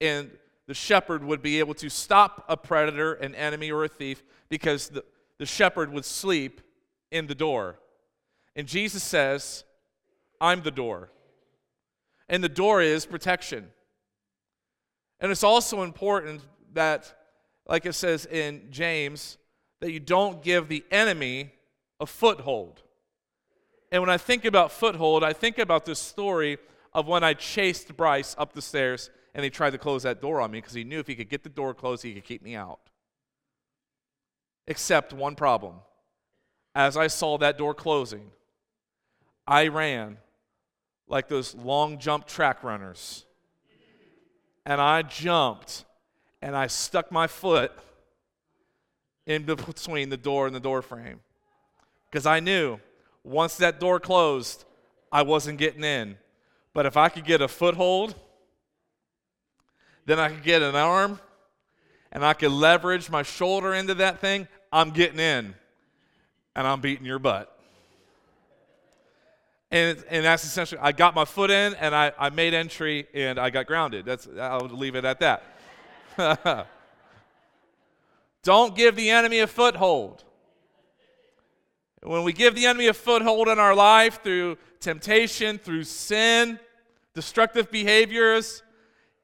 And 0.00 0.30
the 0.66 0.74
shepherd 0.74 1.24
would 1.24 1.42
be 1.42 1.58
able 1.58 1.74
to 1.74 1.90
stop 1.90 2.44
a 2.48 2.56
predator, 2.56 3.14
an 3.14 3.34
enemy, 3.34 3.72
or 3.72 3.84
a 3.84 3.88
thief 3.88 4.22
because 4.48 4.88
the, 4.88 5.04
the 5.38 5.46
shepherd 5.46 5.92
would 5.92 6.04
sleep 6.04 6.60
in 7.10 7.26
the 7.26 7.34
door. 7.34 7.80
And 8.54 8.68
Jesus 8.68 9.02
says, 9.02 9.64
I'm 10.40 10.62
the 10.62 10.70
door. 10.70 11.10
And 12.28 12.42
the 12.42 12.48
door 12.48 12.80
is 12.80 13.04
protection. 13.04 13.70
And 15.20 15.30
it's 15.30 15.44
also 15.44 15.82
important 15.82 16.42
that, 16.72 17.12
like 17.66 17.86
it 17.86 17.92
says 17.94 18.26
in 18.26 18.68
James, 18.70 19.38
that 19.80 19.92
you 19.92 20.00
don't 20.00 20.42
give 20.42 20.68
the 20.68 20.84
enemy 20.90 21.52
a 21.98 22.06
foothold. 22.06 22.82
And 23.92 24.02
when 24.02 24.10
I 24.10 24.16
think 24.16 24.44
about 24.44 24.72
foothold, 24.72 25.24
I 25.24 25.32
think 25.32 25.58
about 25.58 25.84
this 25.84 25.98
story 25.98 26.58
of 26.92 27.06
when 27.06 27.24
I 27.24 27.34
chased 27.34 27.96
Bryce 27.96 28.34
up 28.38 28.52
the 28.52 28.62
stairs 28.62 29.10
and 29.34 29.44
he 29.44 29.50
tried 29.50 29.70
to 29.70 29.78
close 29.78 30.02
that 30.04 30.20
door 30.20 30.40
on 30.40 30.50
me 30.50 30.58
because 30.58 30.74
he 30.74 30.84
knew 30.84 30.98
if 30.98 31.06
he 31.06 31.14
could 31.14 31.28
get 31.28 31.42
the 31.42 31.48
door 31.48 31.74
closed, 31.74 32.02
he 32.02 32.14
could 32.14 32.24
keep 32.24 32.42
me 32.42 32.54
out. 32.54 32.80
Except 34.66 35.12
one 35.12 35.34
problem. 35.34 35.76
As 36.74 36.96
I 36.96 37.08
saw 37.08 37.36
that 37.38 37.58
door 37.58 37.74
closing, 37.74 38.30
I 39.46 39.68
ran 39.68 40.18
like 41.08 41.28
those 41.28 41.54
long 41.56 41.98
jump 41.98 42.26
track 42.26 42.62
runners. 42.62 43.24
And 44.70 44.80
I 44.80 45.02
jumped 45.02 45.84
and 46.40 46.56
I 46.56 46.68
stuck 46.68 47.10
my 47.10 47.26
foot 47.26 47.72
in 49.26 49.42
between 49.42 50.10
the 50.10 50.16
door 50.16 50.46
and 50.46 50.54
the 50.54 50.60
door 50.60 50.80
frame 50.80 51.18
because 52.08 52.24
I 52.24 52.38
knew 52.38 52.78
once 53.24 53.56
that 53.56 53.80
door 53.80 53.98
closed, 53.98 54.64
I 55.10 55.22
wasn't 55.22 55.58
getting 55.58 55.82
in. 55.82 56.18
But 56.72 56.86
if 56.86 56.96
I 56.96 57.08
could 57.08 57.24
get 57.24 57.42
a 57.42 57.48
foothold, 57.48 58.14
then 60.06 60.20
I 60.20 60.28
could 60.28 60.44
get 60.44 60.62
an 60.62 60.76
arm 60.76 61.18
and 62.12 62.24
I 62.24 62.32
could 62.32 62.52
leverage 62.52 63.10
my 63.10 63.24
shoulder 63.24 63.74
into 63.74 63.94
that 63.94 64.20
thing, 64.20 64.46
I'm 64.70 64.90
getting 64.90 65.18
in 65.18 65.52
and 66.54 66.66
I'm 66.68 66.80
beating 66.80 67.06
your 67.06 67.18
butt. 67.18 67.59
And, 69.70 70.02
and 70.10 70.24
that's 70.24 70.44
essentially, 70.44 70.80
I 70.82 70.92
got 70.92 71.14
my 71.14 71.24
foot 71.24 71.50
in 71.50 71.74
and 71.74 71.94
I, 71.94 72.12
I 72.18 72.30
made 72.30 72.54
entry 72.54 73.06
and 73.14 73.38
I 73.38 73.50
got 73.50 73.66
grounded. 73.66 74.04
That's, 74.04 74.28
I'll 74.38 74.66
leave 74.66 74.96
it 74.96 75.04
at 75.04 75.20
that. 75.20 75.44
Don't 78.42 78.74
give 78.74 78.96
the 78.96 79.10
enemy 79.10 79.40
a 79.40 79.46
foothold. 79.46 80.24
When 82.02 82.24
we 82.24 82.32
give 82.32 82.54
the 82.54 82.66
enemy 82.66 82.86
a 82.88 82.94
foothold 82.94 83.48
in 83.48 83.58
our 83.58 83.74
life 83.74 84.22
through 84.22 84.56
temptation, 84.80 85.58
through 85.58 85.84
sin, 85.84 86.58
destructive 87.14 87.70
behaviors, 87.70 88.62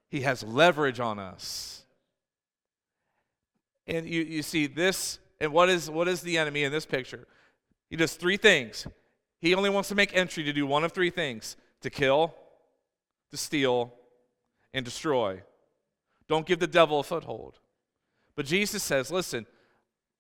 he 0.08 0.20
has 0.20 0.44
leverage 0.44 1.00
on 1.00 1.18
us. 1.18 1.84
And 3.86 4.06
you, 4.06 4.22
you 4.22 4.42
see 4.42 4.66
this, 4.66 5.18
and 5.40 5.52
what 5.52 5.68
is, 5.70 5.88
what 5.88 6.06
is 6.06 6.20
the 6.20 6.38
enemy 6.38 6.64
in 6.64 6.72
this 6.72 6.86
picture? 6.86 7.26
He 7.88 7.96
does 7.96 8.14
three 8.14 8.36
things. 8.36 8.86
He 9.40 9.54
only 9.54 9.70
wants 9.70 9.88
to 9.90 9.94
make 9.94 10.16
entry 10.16 10.44
to 10.44 10.52
do 10.52 10.66
one 10.66 10.84
of 10.84 10.92
three 10.92 11.10
things 11.10 11.56
to 11.82 11.90
kill, 11.90 12.34
to 13.30 13.36
steal, 13.36 13.92
and 14.72 14.84
destroy. 14.84 15.42
Don't 16.28 16.46
give 16.46 16.58
the 16.58 16.66
devil 16.66 17.00
a 17.00 17.02
foothold. 17.02 17.58
But 18.34 18.46
Jesus 18.46 18.82
says, 18.82 19.10
listen, 19.10 19.46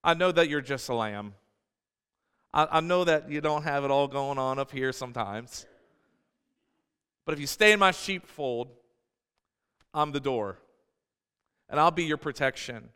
I 0.02 0.14
know 0.14 0.32
that 0.32 0.48
you're 0.48 0.60
just 0.60 0.88
a 0.88 0.94
lamb. 0.94 1.34
I, 2.52 2.68
I 2.72 2.80
know 2.80 3.04
that 3.04 3.30
you 3.30 3.40
don't 3.40 3.64
have 3.64 3.84
it 3.84 3.90
all 3.90 4.08
going 4.08 4.38
on 4.38 4.58
up 4.58 4.70
here 4.70 4.92
sometimes. 4.92 5.66
But 7.24 7.34
if 7.34 7.40
you 7.40 7.46
stay 7.46 7.72
in 7.72 7.78
my 7.78 7.90
sheepfold, 7.90 8.68
I'm 9.92 10.12
the 10.12 10.20
door, 10.20 10.58
and 11.68 11.80
I'll 11.80 11.90
be 11.90 12.04
your 12.04 12.16
protection. 12.16 12.90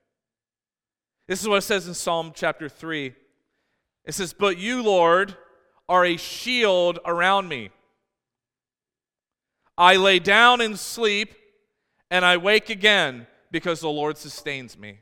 This 1.27 1.41
is 1.41 1.49
what 1.49 1.57
it 1.57 1.63
says 1.63 1.89
in 1.89 1.95
Psalm 1.95 2.33
chapter 2.35 2.69
3. 2.69 3.15
It 4.05 4.13
says, 4.13 4.33
But 4.33 4.59
you, 4.59 4.83
Lord, 4.83 5.37
are 5.91 6.07
a 6.07 6.17
shield 6.17 7.01
around 7.05 7.49
me. 7.49 7.69
I 9.77 9.97
lay 9.97 10.21
down 10.21 10.61
and 10.61 10.79
sleep, 10.79 11.35
and 12.11 12.25
I 12.25 12.37
wake 12.37 12.71
again 12.71 13.27
because 13.51 13.81
the 13.81 13.89
Lord 13.89 14.17
sustains 14.17 14.79
me. 14.79 15.01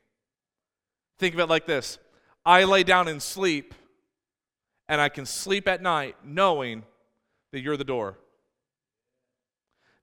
Think 1.19 1.35
of 1.35 1.41
it 1.41 1.47
like 1.47 1.67
this 1.67 1.99
I 2.45 2.65
lay 2.65 2.85
down 2.85 3.07
and 3.07 3.23
sleep, 3.23 3.75
and 4.89 5.01
I 5.01 5.11
can 5.11 5.27
sleep 5.27 5.69
at 5.69 5.83
night 5.83 6.17
knowing 6.25 6.85
that 7.53 7.61
you're 7.61 7.77
the 7.77 7.85
door. 7.85 8.17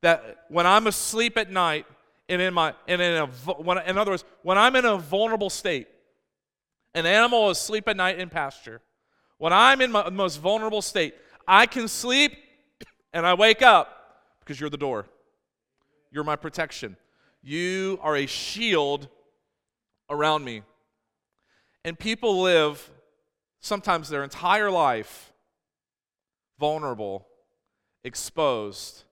That 0.01 0.45
when 0.49 0.67
I'm 0.67 0.85
asleep 0.85 1.35
at 1.35 1.51
night, 1.51 1.87
and 2.29 2.41
in 2.41 2.53
my 2.53 2.75
and 2.87 3.01
in 3.01 3.15
a 3.15 3.25
when, 3.25 3.79
in 3.79 3.97
other 3.97 4.11
words, 4.11 4.23
when 4.43 4.59
I'm 4.59 4.75
in 4.75 4.85
a 4.85 4.97
vulnerable 4.97 5.49
state, 5.49 5.87
an 6.93 7.07
animal 7.07 7.49
is 7.49 7.57
asleep 7.57 7.87
at 7.87 7.97
night 7.97 8.19
in 8.19 8.29
pasture. 8.29 8.81
When 9.37 9.53
I'm 9.53 9.81
in 9.81 9.91
my 9.91 10.09
most 10.09 10.37
vulnerable 10.37 10.81
state, 10.81 11.15
I 11.47 11.65
can 11.65 11.87
sleep 11.87 12.33
and 13.13 13.25
I 13.25 13.33
wake 13.33 13.61
up 13.61 13.89
because 14.39 14.59
you're 14.59 14.69
the 14.69 14.77
door. 14.77 15.05
You're 16.11 16.23
my 16.23 16.35
protection. 16.35 16.95
You 17.41 17.99
are 18.01 18.15
a 18.15 18.25
shield 18.25 19.09
around 20.09 20.43
me. 20.43 20.63
And 21.83 21.99
people 21.99 22.41
live 22.41 22.89
sometimes 23.59 24.09
their 24.09 24.23
entire 24.23 24.71
life 24.71 25.33
vulnerable, 26.57 27.27
exposed, 28.03 29.03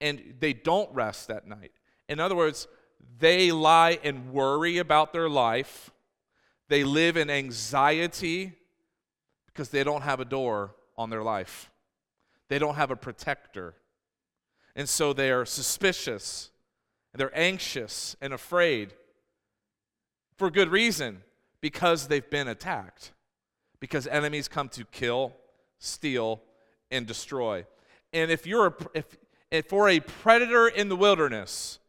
and 0.00 0.34
they 0.38 0.52
don't 0.52 0.92
rest 0.94 1.30
at 1.30 1.46
night. 1.46 1.72
In 2.08 2.20
other 2.20 2.36
words, 2.36 2.68
they 3.18 3.50
lie 3.50 3.98
and 4.04 4.32
worry 4.32 4.78
about 4.78 5.12
their 5.12 5.28
life. 5.28 5.90
They 6.68 6.84
live 6.84 7.16
in 7.16 7.30
anxiety 7.30 8.52
because 9.60 9.68
they 9.68 9.84
don't 9.84 10.00
have 10.00 10.20
a 10.20 10.24
door 10.24 10.74
on 10.96 11.10
their 11.10 11.22
life. 11.22 11.70
They 12.48 12.58
don't 12.58 12.76
have 12.76 12.90
a 12.90 12.96
protector. 12.96 13.74
And 14.74 14.88
so 14.88 15.12
they 15.12 15.30
are 15.30 15.44
suspicious, 15.44 16.50
they're 17.12 17.38
anxious 17.38 18.16
and 18.22 18.32
afraid 18.32 18.94
for 20.38 20.50
good 20.50 20.70
reason 20.70 21.20
because 21.60 22.08
they've 22.08 22.30
been 22.30 22.48
attacked. 22.48 23.12
Because 23.80 24.06
enemies 24.06 24.48
come 24.48 24.70
to 24.70 24.86
kill, 24.86 25.36
steal, 25.78 26.40
and 26.90 27.06
destroy. 27.06 27.66
And 28.14 28.30
if 28.30 28.46
you're 28.46 28.68
a, 28.68 28.74
if, 28.94 29.04
if 29.50 29.66
for 29.66 29.90
a 29.90 30.00
predator 30.00 30.68
in 30.68 30.88
the 30.88 30.96
wilderness, 30.96 31.80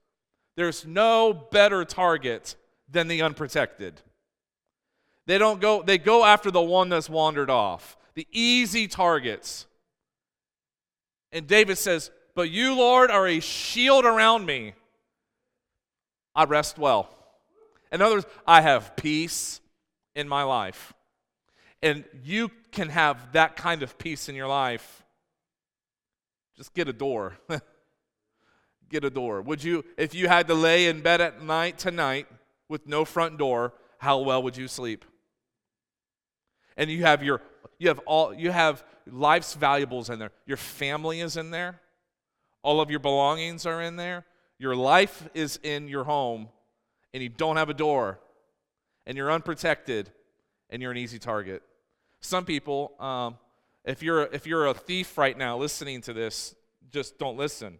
there's 0.57 0.85
no 0.85 1.31
better 1.31 1.85
target 1.85 2.57
than 2.89 3.07
the 3.07 3.21
unprotected. 3.21 4.01
They 5.27 5.37
don't 5.37 5.61
go, 5.61 5.83
they 5.83 5.97
go 5.97 6.25
after 6.25 6.51
the 6.51 6.61
one 6.61 6.89
that's 6.89 7.09
wandered 7.09 7.49
off, 7.49 7.97
the 8.15 8.27
easy 8.31 8.87
targets. 8.87 9.65
And 11.31 11.47
David 11.47 11.77
says, 11.77 12.11
But 12.35 12.49
you, 12.49 12.75
Lord, 12.75 13.11
are 13.11 13.27
a 13.27 13.39
shield 13.39 14.05
around 14.05 14.45
me. 14.45 14.73
I 16.35 16.45
rest 16.45 16.77
well. 16.77 17.09
In 17.91 18.01
other 18.01 18.15
words, 18.15 18.27
I 18.47 18.61
have 18.61 18.95
peace 18.95 19.59
in 20.15 20.27
my 20.27 20.43
life. 20.43 20.93
And 21.81 22.03
you 22.23 22.51
can 22.71 22.89
have 22.89 23.33
that 23.33 23.55
kind 23.55 23.83
of 23.83 23.97
peace 23.97 24.29
in 24.29 24.35
your 24.35 24.47
life. 24.47 25.03
Just 26.55 26.73
get 26.73 26.87
a 26.87 26.93
door. 26.93 27.37
get 28.89 29.03
a 29.03 29.09
door. 29.09 29.41
Would 29.41 29.63
you, 29.63 29.83
if 29.97 30.13
you 30.13 30.27
had 30.27 30.47
to 30.47 30.53
lay 30.53 30.87
in 30.87 31.01
bed 31.01 31.21
at 31.21 31.41
night 31.41 31.77
tonight 31.77 32.27
with 32.69 32.87
no 32.87 33.03
front 33.03 33.37
door, 33.37 33.73
how 33.97 34.19
well 34.19 34.43
would 34.43 34.57
you 34.57 34.67
sleep? 34.67 35.05
And 36.77 36.89
you 36.89 37.03
have 37.03 37.23
your, 37.23 37.41
you 37.77 37.87
have 37.89 37.99
all, 38.05 38.33
you 38.33 38.51
have 38.51 38.83
life's 39.05 39.53
valuables 39.53 40.09
in 40.09 40.19
there. 40.19 40.31
Your 40.45 40.57
family 40.57 41.21
is 41.21 41.37
in 41.37 41.51
there. 41.51 41.79
All 42.63 42.79
of 42.79 42.89
your 42.89 42.99
belongings 42.99 43.65
are 43.65 43.81
in 43.81 43.95
there. 43.95 44.25
Your 44.59 44.75
life 44.75 45.27
is 45.33 45.59
in 45.63 45.87
your 45.87 46.03
home, 46.03 46.49
and 47.13 47.23
you 47.23 47.29
don't 47.29 47.57
have 47.57 47.69
a 47.69 47.73
door 47.73 48.19
and 49.05 49.17
you're 49.17 49.31
unprotected 49.31 50.11
and 50.69 50.81
you're 50.81 50.91
an 50.91 50.97
easy 50.97 51.19
target. 51.19 51.61
Some 52.21 52.45
people, 52.45 52.93
um, 52.99 53.37
if, 53.83 54.03
you're, 54.03 54.23
if 54.31 54.45
you're 54.45 54.67
a 54.67 54.73
thief 54.73 55.17
right 55.17 55.37
now 55.37 55.57
listening 55.57 56.01
to 56.01 56.13
this, 56.13 56.55
just 56.91 57.17
don't 57.17 57.37
listen. 57.37 57.79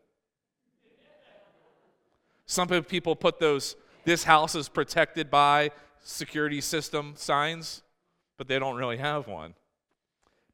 Some 2.45 2.67
people 2.67 3.15
put 3.15 3.39
those, 3.39 3.75
this 4.03 4.23
house 4.23 4.55
is 4.55 4.67
protected 4.67 5.29
by 5.29 5.71
security 6.03 6.59
system 6.59 7.13
signs, 7.15 7.83
but 8.41 8.47
they 8.47 8.57
don't 8.57 8.75
really 8.75 8.97
have 8.97 9.27
one. 9.27 9.53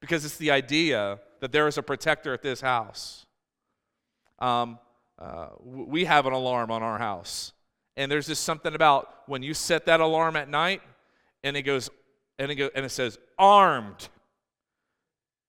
Because 0.01 0.25
it's 0.25 0.35
the 0.35 0.51
idea 0.51 1.19
that 1.39 1.53
there 1.53 1.69
is 1.69 1.77
a 1.77 1.81
protector 1.81 2.33
at 2.33 2.41
this 2.41 2.59
house. 2.59 3.25
Um, 4.39 4.77
uh, 5.17 5.51
we 5.63 6.03
have 6.03 6.25
an 6.25 6.33
alarm 6.33 6.69
on 6.69 6.83
our 6.83 6.97
house. 6.97 7.53
And 7.95 8.11
there's 8.11 8.27
just 8.27 8.43
something 8.43 8.75
about 8.75 9.19
when 9.27 9.41
you 9.41 9.53
set 9.53 9.85
that 9.85 10.01
alarm 10.01 10.35
at 10.35 10.49
night, 10.49 10.81
and 11.45 11.55
it 11.55 11.61
goes, 11.61 11.89
and 12.37 12.51
it 12.51 12.55
goes, 12.55 12.71
and 12.75 12.83
it 12.85 12.89
says 12.89 13.17
armed. 13.39 14.09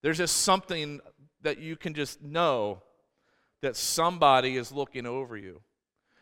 There's 0.02 0.18
just 0.18 0.36
something 0.36 1.00
that 1.42 1.58
you 1.58 1.74
can 1.74 1.92
just 1.92 2.22
know 2.22 2.84
that 3.62 3.74
somebody 3.74 4.56
is 4.56 4.70
looking 4.70 5.06
over 5.06 5.36
you. 5.36 5.60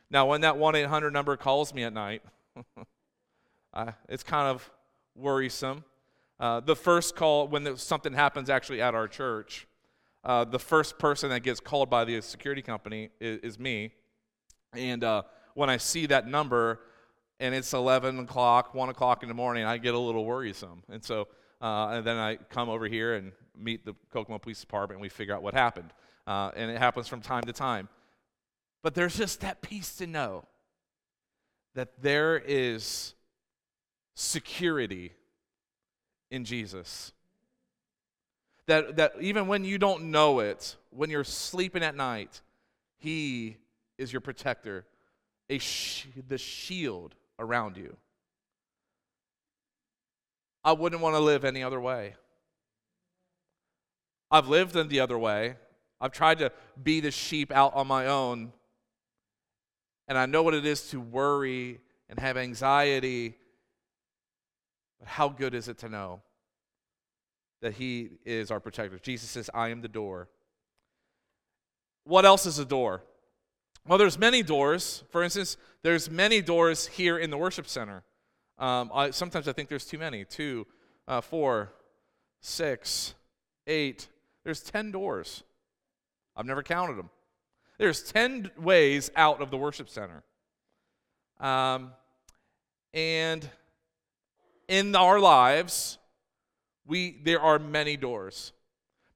Now, 0.09 0.25
when 0.25 0.41
that 0.41 0.57
1 0.57 0.77
800 0.77 1.13
number 1.13 1.37
calls 1.37 1.75
me 1.75 1.83
at 1.83 1.93
night, 1.93 2.23
it's 4.09 4.23
kind 4.23 4.49
of 4.49 4.71
worrisome. 5.15 5.85
Uh, 6.39 6.61
the 6.61 6.77
first 6.77 7.17
call, 7.17 7.49
when 7.49 7.77
something 7.77 8.13
happens 8.13 8.51
actually 8.51 8.83
at 8.83 8.95
our 8.95 9.09
church, 9.09 9.67
uh, 10.25 10.45
the 10.45 10.59
first 10.59 10.99
person 10.99 11.31
that 11.31 11.41
gets 11.41 11.61
called 11.61 11.89
by 11.89 12.05
the 12.05 12.21
security 12.21 12.61
company 12.61 13.11
is, 13.21 13.39
is 13.41 13.59
me. 13.59 13.93
And 14.75 15.03
uh, 15.03 15.23
when 15.55 15.71
I 15.71 15.79
see 15.79 16.07
that 16.07 16.27
number 16.27 16.81
and 17.41 17.55
it's 17.55 17.73
11 17.73 18.19
o'clock, 18.19 18.75
1 18.75 18.89
o'clock 18.89 19.23
in 19.23 19.29
the 19.29 19.35
morning, 19.35 19.65
I 19.65 19.79
get 19.79 19.95
a 19.95 19.99
little 19.99 20.25
worrisome. 20.25 20.83
And 20.91 21.03
so, 21.03 21.29
uh, 21.63 21.89
and 21.89 22.07
then 22.07 22.17
I 22.17 22.37
come 22.37 22.69
over 22.69 22.87
here 22.87 23.15
and 23.15 23.33
meet 23.57 23.87
the 23.87 23.95
Kokomo 24.13 24.39
Police 24.39 24.61
Department 24.61 24.97
and 24.97 25.03
we 25.03 25.09
figure 25.09 25.35
out 25.35 25.43
what 25.43 25.55
happened. 25.55 25.93
Uh, 26.27 26.51
and 26.55 26.71
it 26.71 26.79
happens 26.79 27.09
from 27.09 27.23
time 27.23 27.45
to 27.45 27.53
time. 27.53 27.89
But 28.83 28.95
there's 28.95 29.17
just 29.17 29.41
that 29.41 29.63
piece 29.63 29.97
to 29.97 30.07
know 30.07 30.45
that 31.75 32.03
there 32.03 32.37
is 32.37 33.15
security 34.15 35.13
in 36.31 36.45
Jesus. 36.45 37.13
That, 38.67 38.97
that 38.97 39.15
even 39.21 39.47
when 39.47 39.65
you 39.65 39.79
don't 39.79 40.11
know 40.11 40.41
it, 40.41 40.77
when 40.91 41.11
you're 41.11 41.25
sleeping 41.25 41.83
at 41.83 41.95
night, 41.95 42.41
He 42.99 43.59
is 43.99 44.13
your 44.13 44.21
protector, 44.21 44.85
a 45.49 45.59
sh- 45.59 46.07
the 46.29 46.39
shield 46.39 47.15
around 47.39 47.77
you. 47.77 47.97
I 50.65 50.73
wouldn't 50.73 51.01
want 51.01 51.15
to 51.15 51.21
live 51.21 51.45
any 51.45 51.63
other 51.63 51.81
way. 51.81 52.15
I've 54.31 54.49
lived 54.49 54.75
in 54.75 54.89
the 54.89 55.01
other 55.01 55.17
way. 55.17 55.57
I've 56.01 56.11
tried 56.11 56.39
to 56.39 56.51
be 56.83 57.01
the 57.01 57.13
sheep 57.13 57.53
out 57.53 57.75
on 57.75 57.87
my 57.87 58.07
own. 58.07 58.53
And 60.09 60.19
I 60.19 60.27
know 60.27 60.43
what 60.43 60.55
it 60.55 60.67
is 60.67 60.91
to 60.91 61.01
worry 61.01 61.81
and 62.09 62.19
have 62.19 62.37
anxiety. 62.37 63.37
But 64.99 65.09
how 65.09 65.29
good 65.29 65.55
is 65.55 65.69
it 65.69 65.79
to 65.79 65.89
know 65.89 66.23
that 67.63 67.75
He 67.75 68.11
is 68.25 68.51
our 68.51 68.61
protector? 68.61 68.99
Jesus 68.99 69.31
says, 69.31 69.51
I 69.53 69.69
am 69.69 69.83
the 69.83 69.89
door. 69.89 70.29
What 72.05 72.25
else 72.25 72.47
is 72.47 72.59
a 72.59 72.65
door? 72.65 73.03
Well, 73.87 73.99
there's 73.99 74.19
many 74.19 74.43
doors. 74.43 75.05
For 75.11 75.23
instance, 75.23 75.57
there's 75.83 76.11
many 76.11 76.41
doors 76.41 76.87
here 76.87 77.19
in 77.19 77.31
the 77.31 77.37
worship 77.37 77.69
center. 77.69 78.03
Um, 78.59 78.91
I, 78.93 79.11
sometimes 79.11 79.49
I 79.49 79.53
think 79.53 79.69
there's 79.69 79.85
too 79.85 79.99
many. 79.99 80.25
Two, 80.25 80.67
uh, 81.07 81.21
four, 81.21 81.73
six, 82.41 83.15
eight. 83.67 84.09
There's 84.45 84.61
10 84.61 84.93
doors. 84.93 85.43
I've 86.37 86.47
never 86.47 86.63
counted 86.63 86.97
them. 86.97 87.11
There's 87.79 88.03
10 88.03 88.51
ways 88.59 89.11
out 89.17 89.41
of 89.41 89.51
the 89.51 89.57
worship 89.57 89.89
center. 89.89 90.23
Um, 91.41 91.93
and 92.95 93.49
in 94.69 94.95
our 94.95 95.19
lives, 95.21 95.99
we, 96.87 97.21
there 97.25 97.41
are 97.41 97.59
many 97.59 97.97
doors. 97.97 98.53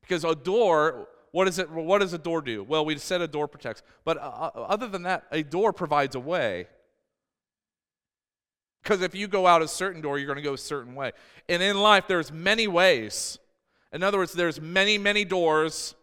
Because 0.00 0.24
a 0.24 0.34
door, 0.34 1.08
what, 1.32 1.48
is 1.48 1.58
it, 1.58 1.70
what 1.70 2.00
does 2.00 2.12
a 2.12 2.18
door 2.18 2.42
do? 2.42 2.62
Well, 2.62 2.84
we 2.84 2.98
said 2.98 3.20
a 3.20 3.28
door 3.28 3.48
protects. 3.48 3.82
But 4.04 4.18
uh, 4.18 4.50
uh 4.54 4.60
other 4.68 4.88
than 4.88 5.02
that, 5.02 5.24
a 5.30 5.42
door 5.42 5.72
provides 5.72 6.14
a 6.14 6.20
way. 6.20 6.66
Because 8.82 9.02
if 9.02 9.14
you 9.14 9.28
go 9.28 9.46
out 9.46 9.62
a 9.62 9.68
certain 9.68 10.00
door, 10.00 10.18
you're 10.18 10.26
going 10.26 10.36
to 10.36 10.42
go 10.42 10.54
a 10.54 10.58
certain 10.58 10.94
way. 10.94 11.12
And 11.48 11.62
in 11.62 11.78
life, 11.78 12.04
there's 12.08 12.32
many 12.32 12.66
ways. 12.66 13.38
In 13.92 14.02
other 14.02 14.18
words, 14.18 14.32
there's 14.32 14.60
many, 14.60 14.98
many 14.98 15.24
doors, 15.24 15.94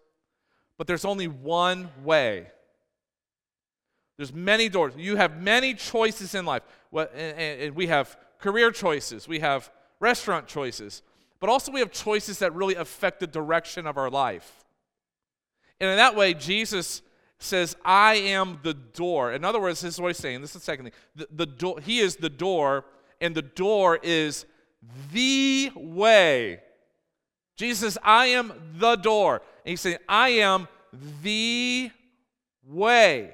but 0.77 0.87
there's 0.87 1.05
only 1.05 1.27
one 1.27 1.89
way. 2.03 2.47
There's 4.17 4.33
many 4.33 4.69
doors. 4.69 4.93
You 4.97 5.15
have 5.15 5.41
many 5.41 5.73
choices 5.73 6.35
in 6.35 6.45
life. 6.45 6.63
And 7.15 7.75
we 7.75 7.87
have 7.87 8.17
career 8.39 8.71
choices, 8.71 9.27
we 9.27 9.39
have 9.39 9.71
restaurant 9.99 10.47
choices, 10.47 11.01
but 11.39 11.49
also 11.49 11.71
we 11.71 11.79
have 11.79 11.91
choices 11.91 12.39
that 12.39 12.53
really 12.53 12.75
affect 12.75 13.19
the 13.19 13.27
direction 13.27 13.87
of 13.87 13.97
our 13.97 14.09
life. 14.09 14.65
And 15.79 15.89
in 15.89 15.97
that 15.97 16.15
way, 16.15 16.33
Jesus 16.33 17.01
says, 17.39 17.75
I 17.85 18.15
am 18.15 18.59
the 18.63 18.73
door. 18.73 19.31
In 19.31 19.45
other 19.45 19.59
words, 19.59 19.81
this 19.81 19.95
is 19.95 20.01
what 20.01 20.09
he's 20.09 20.17
saying. 20.17 20.41
This 20.41 20.51
is 20.51 20.61
the 20.61 20.65
second 20.65 20.85
thing. 20.85 20.93
The, 21.15 21.27
the 21.31 21.45
door, 21.45 21.79
he 21.79 21.99
is 21.99 22.15
the 22.15 22.29
door, 22.29 22.85
and 23.21 23.35
the 23.35 23.43
door 23.43 23.99
is 24.01 24.45
the 25.11 25.71
way. 25.75 26.59
Jesus 27.55 27.79
says, 27.79 27.97
I 28.03 28.27
am 28.27 28.53
the 28.77 28.95
door. 28.95 29.41
And 29.65 29.71
he's 29.71 29.81
saying, 29.81 29.97
I 30.07 30.29
am 30.29 30.67
the 31.21 31.91
way. 32.65 33.33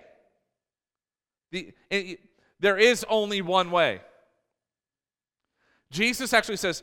The, 1.51 1.73
it, 1.89 2.19
there 2.59 2.77
is 2.77 3.05
only 3.09 3.41
one 3.41 3.71
way. 3.71 4.01
Jesus 5.93 6.33
actually 6.33 6.57
says, 6.57 6.81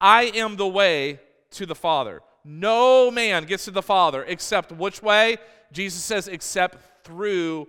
I 0.00 0.24
am 0.24 0.56
the 0.56 0.66
way 0.66 1.20
to 1.50 1.66
the 1.66 1.74
Father. 1.74 2.22
No 2.44 3.10
man 3.10 3.44
gets 3.44 3.66
to 3.66 3.70
the 3.70 3.82
Father 3.82 4.24
except 4.24 4.72
which 4.72 5.02
way? 5.02 5.36
Jesus 5.70 6.02
says, 6.02 6.28
except 6.28 7.04
through 7.04 7.68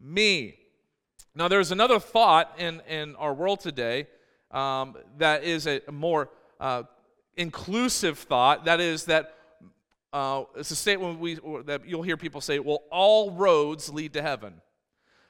me. 0.00 0.58
Now, 1.34 1.46
there's 1.46 1.70
another 1.70 2.00
thought 2.00 2.52
in, 2.58 2.82
in 2.88 3.14
our 3.16 3.32
world 3.32 3.60
today 3.60 4.08
um, 4.50 4.96
that 5.18 5.44
is 5.44 5.68
a 5.68 5.80
more 5.92 6.28
uh, 6.58 6.82
inclusive 7.36 8.18
thought. 8.18 8.64
That 8.64 8.80
is 8.80 9.04
that 9.04 9.32
uh, 10.12 10.44
it's 10.56 10.72
a 10.72 10.76
statement 10.76 11.20
we, 11.20 11.38
that 11.66 11.86
you'll 11.86 12.02
hear 12.02 12.16
people 12.16 12.40
say, 12.40 12.58
well, 12.58 12.82
all 12.90 13.30
roads 13.30 13.92
lead 13.92 14.14
to 14.14 14.22
heaven. 14.22 14.60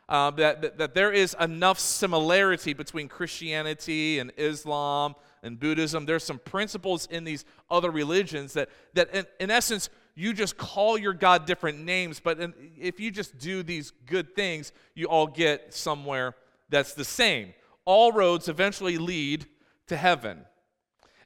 Uh, 0.09 0.31
that, 0.31 0.63
that, 0.63 0.79
that 0.79 0.95
there 0.95 1.13
is 1.13 1.35
enough 1.41 1.81
similarity 1.81 2.73
between 2.73 3.09
Christianity 3.09 4.21
and 4.21 4.33
Islam 4.37 5.17
and 5.43 5.59
Buddhism. 5.59 6.07
There's 6.07 6.23
some 6.23 6.39
principles 6.39 7.07
in 7.07 7.25
these 7.25 7.45
other 7.69 7.91
religions 7.91 8.53
that, 8.53 8.69
that 8.95 9.13
in, 9.13 9.27
in 9.41 9.51
essence, 9.51 9.89
you 10.15 10.33
just 10.33 10.57
call 10.57 10.97
your 10.97 11.13
God 11.13 11.45
different 11.45 11.81
names, 11.81 12.21
but 12.21 12.39
in, 12.39 12.55
if 12.79 13.01
you 13.01 13.11
just 13.11 13.37
do 13.39 13.65
these 13.65 13.93
good 14.07 14.35
things, 14.37 14.73
you 14.95 15.07
all 15.07 15.27
get 15.27 15.75
somewhere 15.75 16.37
that's 16.69 16.95
the 16.95 17.05
same. 17.05 17.53
All 17.85 18.13
roads 18.13 18.49
eventually 18.49 18.99
lead 18.99 19.47
to 19.89 19.97
heaven. 19.97 20.45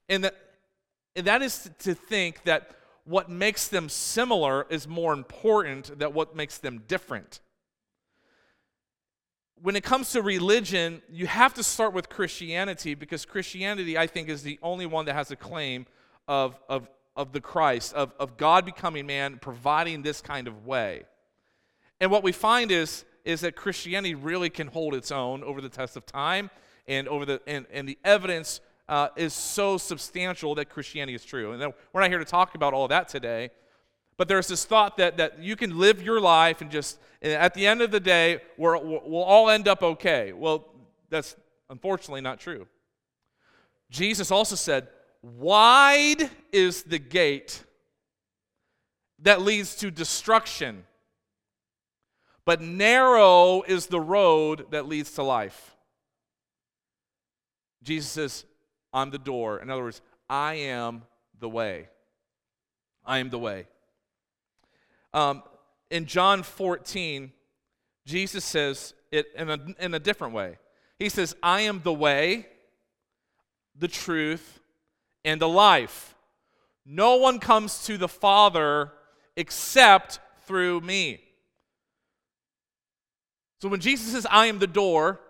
And 0.09 0.25
that, 0.25 0.35
and 1.15 1.27
that 1.27 1.43
is 1.43 1.71
to 1.81 1.95
think 1.95 2.45
that 2.45 2.71
what 3.05 3.29
makes 3.29 3.69
them 3.69 3.89
similar 3.89 4.67
is 4.71 4.89
more 4.89 5.13
important 5.13 5.99
than 5.99 6.15
what 6.15 6.35
makes 6.35 6.59
them 6.59 6.83
different 6.89 7.41
when 9.63 9.77
it 9.77 9.83
comes 9.83 10.13
to 10.13 10.23
religion, 10.23 11.03
you 11.11 11.27
have 11.27 11.55
to 11.55 11.63
start 11.63 11.93
with 11.93 12.09
Christianity 12.09 12.95
because 12.95 13.25
Christianity, 13.25 13.99
I 13.99 14.07
think, 14.07 14.29
is 14.29 14.43
the 14.43 14.59
only 14.63 14.87
one 14.87 15.05
that 15.07 15.15
has 15.15 15.31
a 15.31 15.37
claim 15.37 15.87
of, 16.27 16.59
of, 16.69 16.89
of 17.17 17.33
the 17.33 17.41
Christ, 17.41 17.93
of, 17.95 18.13
of 18.19 18.37
God 18.37 18.65
becoming 18.65 19.07
man, 19.07 19.39
providing 19.41 20.03
this 20.03 20.21
kind 20.21 20.49
of 20.49 20.67
way. 20.67 21.05
And 22.01 22.11
what 22.11 22.23
we 22.23 22.33
find 22.33 22.71
is, 22.71 23.05
is 23.25 23.43
that 23.43 23.55
Christianity 23.55 24.15
really 24.15 24.49
can 24.49 24.69
hold 24.69 24.95
its 24.95 25.13
own 25.13 25.45
over 25.45 25.61
the 25.61 25.69
test 25.69 25.97
of 25.97 26.07
time, 26.07 26.51
and, 26.89 27.07
over 27.07 27.27
the, 27.27 27.43
and, 27.47 27.67
and 27.71 27.87
the 27.87 27.99
evidence 28.05 28.61
uh, 28.89 29.09
is 29.17 29.35
so 29.35 29.77
substantial 29.77 30.55
that 30.55 30.71
Christianity 30.71 31.15
is 31.15 31.25
true. 31.25 31.53
And 31.53 31.73
we're 31.93 32.01
not 32.01 32.11
here 32.11 32.19
to 32.19 32.25
talk 32.25 32.55
about 32.55 32.73
all 32.73 32.89
that 32.89 33.09
today, 33.09 33.51
but 34.21 34.29
there's 34.29 34.49
this 34.49 34.67
thought 34.67 34.99
that, 34.99 35.17
that 35.17 35.39
you 35.39 35.57
can 35.57 35.79
live 35.79 36.03
your 36.03 36.21
life 36.21 36.61
and 36.61 36.71
just, 36.71 36.99
and 37.23 37.33
at 37.33 37.55
the 37.55 37.67
end 37.67 37.81
of 37.81 37.91
the 37.91 37.99
day, 37.99 38.43
we're, 38.59 38.77
we'll 38.77 39.23
all 39.23 39.49
end 39.49 39.67
up 39.67 39.83
okay. 39.83 40.35
Well, 40.35 40.69
that's 41.09 41.35
unfortunately 41.71 42.21
not 42.21 42.39
true. 42.39 42.67
Jesus 43.89 44.31
also 44.31 44.57
said, 44.57 44.89
Wide 45.23 46.29
is 46.53 46.83
the 46.83 46.99
gate 46.99 47.65
that 49.21 49.41
leads 49.41 49.75
to 49.77 49.91
destruction, 49.91 50.85
but 52.45 52.61
narrow 52.61 53.63
is 53.63 53.87
the 53.87 54.01
road 54.01 54.67
that 54.71 54.87
leads 54.87 55.13
to 55.13 55.23
life. 55.23 55.77
Jesus 57.83 58.11
says, 58.11 58.45
I'm 58.93 59.13
the 59.13 59.19
door. 59.19 59.61
In 59.61 59.71
other 59.71 59.83
words, 59.83 60.03
I 60.29 60.57
am 60.57 61.05
the 61.39 61.49
way. 61.49 61.89
I 63.07 63.21
am 63.21 63.31
the 63.31 63.39
way. 63.39 63.67
Um, 65.13 65.43
in 65.91 66.07
John 66.07 66.43
14, 66.43 67.33
Jesus 68.07 68.45
says 68.45 68.95
it 69.11 69.27
in 69.37 69.51
a, 69.51 69.59
in 69.79 69.95
a 69.95 69.99
different 69.99 70.35
way. 70.35 70.59
He 70.99 71.09
says, 71.09 71.35
I 71.43 71.63
am 71.63 71.81
the 71.83 71.93
way, 71.93 72.47
the 73.77 73.89
truth, 73.89 74.61
and 75.25 75.41
the 75.41 75.49
life. 75.49 76.15
No 76.85 77.17
one 77.17 77.39
comes 77.39 77.85
to 77.87 77.97
the 77.97 78.09
Father 78.09 78.93
except 79.37 80.21
through 80.47 80.81
me. 80.81 81.21
So 83.61 83.69
when 83.69 83.81
Jesus 83.81 84.13
says, 84.13 84.27
I 84.31 84.47
am 84.47 84.59
the 84.59 84.67
door, 84.67 85.21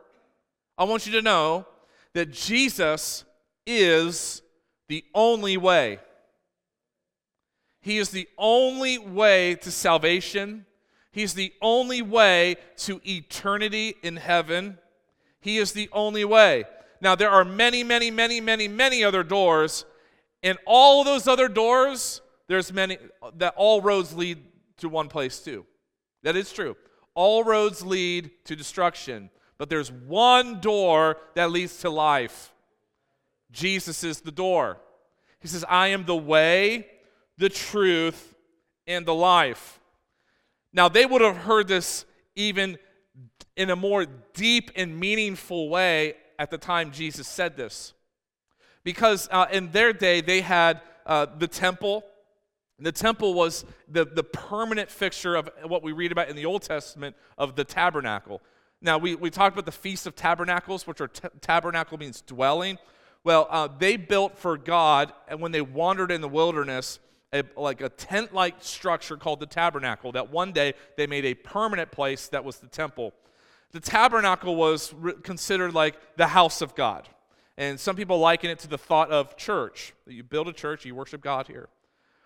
I 0.78 0.84
want 0.84 1.06
you 1.06 1.12
to 1.12 1.22
know 1.22 1.66
that 2.14 2.32
Jesus 2.32 3.24
is 3.66 4.42
the 4.88 5.04
only 5.14 5.56
way. 5.56 5.98
He 7.80 7.98
is 7.98 8.10
the 8.10 8.28
only 8.36 8.98
way 8.98 9.54
to 9.56 9.70
salvation. 9.70 10.66
He's 11.12 11.34
the 11.34 11.52
only 11.60 12.02
way 12.02 12.56
to 12.78 13.00
eternity 13.04 13.96
in 14.02 14.16
heaven. 14.16 14.78
He 15.40 15.58
is 15.58 15.72
the 15.72 15.88
only 15.92 16.24
way. 16.24 16.64
Now, 17.00 17.14
there 17.14 17.30
are 17.30 17.44
many, 17.44 17.82
many, 17.82 18.10
many, 18.10 18.40
many, 18.40 18.68
many 18.68 19.02
other 19.02 19.22
doors. 19.22 19.84
And 20.42 20.58
all 20.66 21.04
those 21.04 21.26
other 21.26 21.48
doors, 21.48 22.20
there's 22.46 22.72
many 22.72 22.98
that 23.36 23.54
all 23.56 23.80
roads 23.80 24.14
lead 24.14 24.38
to 24.78 24.88
one 24.88 25.08
place 25.08 25.40
too. 25.40 25.64
That 26.22 26.36
is 26.36 26.52
true. 26.52 26.76
All 27.14 27.44
roads 27.44 27.84
lead 27.84 28.30
to 28.44 28.56
destruction, 28.56 29.30
but 29.58 29.68
there's 29.68 29.90
one 29.90 30.60
door 30.60 31.16
that 31.34 31.50
leads 31.50 31.78
to 31.78 31.90
life. 31.90 32.52
Jesus 33.50 34.04
is 34.04 34.20
the 34.20 34.30
door. 34.30 34.78
He 35.40 35.48
says, 35.48 35.64
I 35.68 35.88
am 35.88 36.04
the 36.04 36.16
way, 36.16 36.86
the 37.40 37.48
truth, 37.48 38.34
and 38.86 39.06
the 39.06 39.14
life. 39.14 39.80
Now, 40.74 40.88
they 40.90 41.06
would 41.06 41.22
have 41.22 41.38
heard 41.38 41.68
this 41.68 42.04
even 42.36 42.78
in 43.56 43.70
a 43.70 43.76
more 43.76 44.04
deep 44.34 44.70
and 44.76 45.00
meaningful 45.00 45.70
way 45.70 46.14
at 46.38 46.50
the 46.50 46.58
time 46.58 46.92
Jesus 46.92 47.26
said 47.26 47.56
this. 47.56 47.94
Because 48.84 49.26
uh, 49.32 49.46
in 49.50 49.70
their 49.72 49.94
day, 49.94 50.20
they 50.20 50.42
had 50.42 50.82
uh, 51.06 51.26
the 51.38 51.48
temple. 51.48 52.04
The 52.78 52.92
temple 52.92 53.32
was 53.32 53.64
the, 53.88 54.04
the 54.04 54.22
permanent 54.22 54.90
fixture 54.90 55.34
of 55.34 55.48
what 55.64 55.82
we 55.82 55.92
read 55.92 56.12
about 56.12 56.28
in 56.28 56.36
the 56.36 56.44
Old 56.44 56.62
Testament 56.62 57.16
of 57.38 57.56
the 57.56 57.64
tabernacle. 57.64 58.42
Now, 58.82 58.98
we, 58.98 59.14
we 59.14 59.30
talked 59.30 59.54
about 59.54 59.66
the 59.66 59.72
Feast 59.72 60.06
of 60.06 60.14
Tabernacles, 60.14 60.86
which 60.86 61.00
are 61.00 61.08
t- 61.08 61.28
tabernacle 61.40 61.96
means 61.96 62.20
dwelling. 62.20 62.76
Well, 63.24 63.46
uh, 63.48 63.68
they 63.78 63.96
built 63.96 64.36
for 64.36 64.58
God, 64.58 65.12
and 65.26 65.40
when 65.40 65.52
they 65.52 65.62
wandered 65.62 66.10
in 66.10 66.20
the 66.20 66.28
wilderness, 66.28 66.98
a, 67.32 67.44
like 67.56 67.80
a 67.80 67.88
tent 67.88 68.34
like 68.34 68.56
structure 68.60 69.16
called 69.16 69.40
the 69.40 69.46
tabernacle 69.46 70.12
that 70.12 70.30
one 70.30 70.52
day 70.52 70.74
they 70.96 71.06
made 71.06 71.24
a 71.24 71.34
permanent 71.34 71.90
place 71.90 72.28
that 72.28 72.44
was 72.44 72.56
the 72.56 72.66
temple. 72.66 73.12
The 73.72 73.80
tabernacle 73.80 74.56
was 74.56 74.92
re- 74.94 75.14
considered 75.22 75.74
like 75.74 75.96
the 76.16 76.26
house 76.26 76.60
of 76.60 76.74
God. 76.74 77.08
And 77.56 77.78
some 77.78 77.94
people 77.94 78.18
liken 78.18 78.50
it 78.50 78.58
to 78.60 78.68
the 78.68 78.78
thought 78.78 79.10
of 79.10 79.36
church 79.36 79.92
that 80.06 80.14
you 80.14 80.22
build 80.22 80.48
a 80.48 80.52
church, 80.52 80.84
you 80.84 80.94
worship 80.94 81.20
God 81.20 81.46
here. 81.46 81.68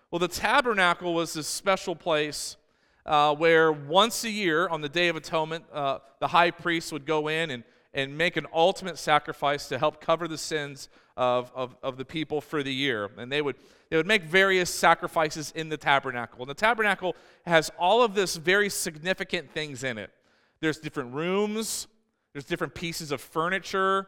Well, 0.09 0.19
the 0.19 0.27
tabernacle 0.27 1.13
was 1.13 1.33
this 1.33 1.47
special 1.47 1.95
place 1.95 2.57
uh, 3.05 3.35
where 3.35 3.71
once 3.71 4.23
a 4.23 4.29
year 4.29 4.67
on 4.67 4.81
the 4.81 4.89
Day 4.89 5.09
of 5.09 5.15
Atonement, 5.15 5.65
uh, 5.73 5.99
the 6.19 6.27
high 6.27 6.51
priest 6.51 6.91
would 6.91 7.05
go 7.05 7.27
in 7.27 7.51
and, 7.51 7.63
and 7.95 8.15
make 8.15 8.37
an 8.37 8.45
ultimate 8.53 8.99
sacrifice 8.99 9.67
to 9.69 9.79
help 9.79 10.01
cover 10.01 10.27
the 10.27 10.37
sins 10.37 10.89
of, 11.17 11.51
of, 11.55 11.75
of 11.81 11.97
the 11.97 12.05
people 12.05 12.41
for 12.41 12.61
the 12.61 12.73
year. 12.73 13.09
And 13.17 13.31
they 13.31 13.41
would 13.41 13.55
they 13.89 13.97
would 13.97 14.07
make 14.07 14.23
various 14.23 14.69
sacrifices 14.69 15.53
in 15.55 15.69
the 15.69 15.77
tabernacle. 15.77 16.41
And 16.41 16.49
the 16.49 16.55
tabernacle 16.55 17.15
has 17.45 17.71
all 17.79 18.01
of 18.01 18.15
this 18.15 18.35
very 18.35 18.69
significant 18.69 19.51
things 19.51 19.83
in 19.83 19.97
it. 19.97 20.11
There's 20.59 20.79
different 20.79 21.13
rooms, 21.13 21.87
there's 22.33 22.45
different 22.45 22.73
pieces 22.73 23.11
of 23.11 23.21
furniture. 23.21 24.07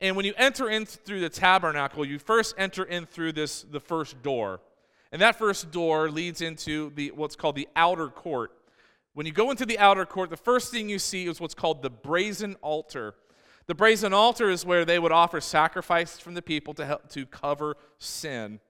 And 0.00 0.14
when 0.16 0.26
you 0.26 0.34
enter 0.36 0.68
in 0.68 0.84
through 0.84 1.20
the 1.20 1.30
tabernacle, 1.30 2.04
you 2.04 2.18
first 2.18 2.54
enter 2.58 2.84
in 2.84 3.06
through 3.06 3.32
this 3.32 3.62
the 3.62 3.80
first 3.80 4.22
door. 4.22 4.60
And 5.12 5.22
that 5.22 5.36
first 5.36 5.70
door 5.70 6.10
leads 6.10 6.42
into 6.42 6.90
the 6.94 7.12
what's 7.12 7.36
called 7.36 7.54
the 7.54 7.68
outer 7.76 8.08
court. 8.08 8.52
When 9.16 9.24
you 9.24 9.32
go 9.32 9.50
into 9.50 9.64
the 9.64 9.78
outer 9.78 10.04
court, 10.04 10.28
the 10.28 10.36
first 10.36 10.70
thing 10.70 10.90
you 10.90 10.98
see 10.98 11.26
is 11.26 11.40
what's 11.40 11.54
called 11.54 11.80
the 11.80 11.88
brazen 11.88 12.54
altar. 12.60 13.14
The 13.64 13.74
brazen 13.74 14.12
altar 14.12 14.50
is 14.50 14.66
where 14.66 14.84
they 14.84 14.98
would 14.98 15.10
offer 15.10 15.40
sacrifices 15.40 16.20
from 16.20 16.34
the 16.34 16.42
people 16.42 16.74
to 16.74 16.84
help 16.84 17.08
to 17.12 17.24
cover 17.24 17.78
sin. 17.98 18.60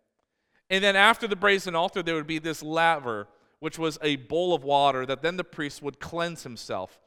And 0.71 0.85
then 0.85 0.95
after 0.95 1.27
the 1.27 1.35
brazen 1.35 1.75
altar, 1.75 2.01
there 2.01 2.15
would 2.15 2.29
be 2.29 2.39
this 2.39 2.63
laver, 2.63 3.27
which 3.59 3.77
was 3.77 3.99
a 4.03 4.15
bowl 4.15 4.55
of 4.55 4.63
water 4.63 5.05
that 5.05 5.21
then 5.21 5.37
the 5.37 5.43
priest 5.43 5.83
would 5.83 5.99
cleanse 5.99 6.45
himself. 6.45 7.01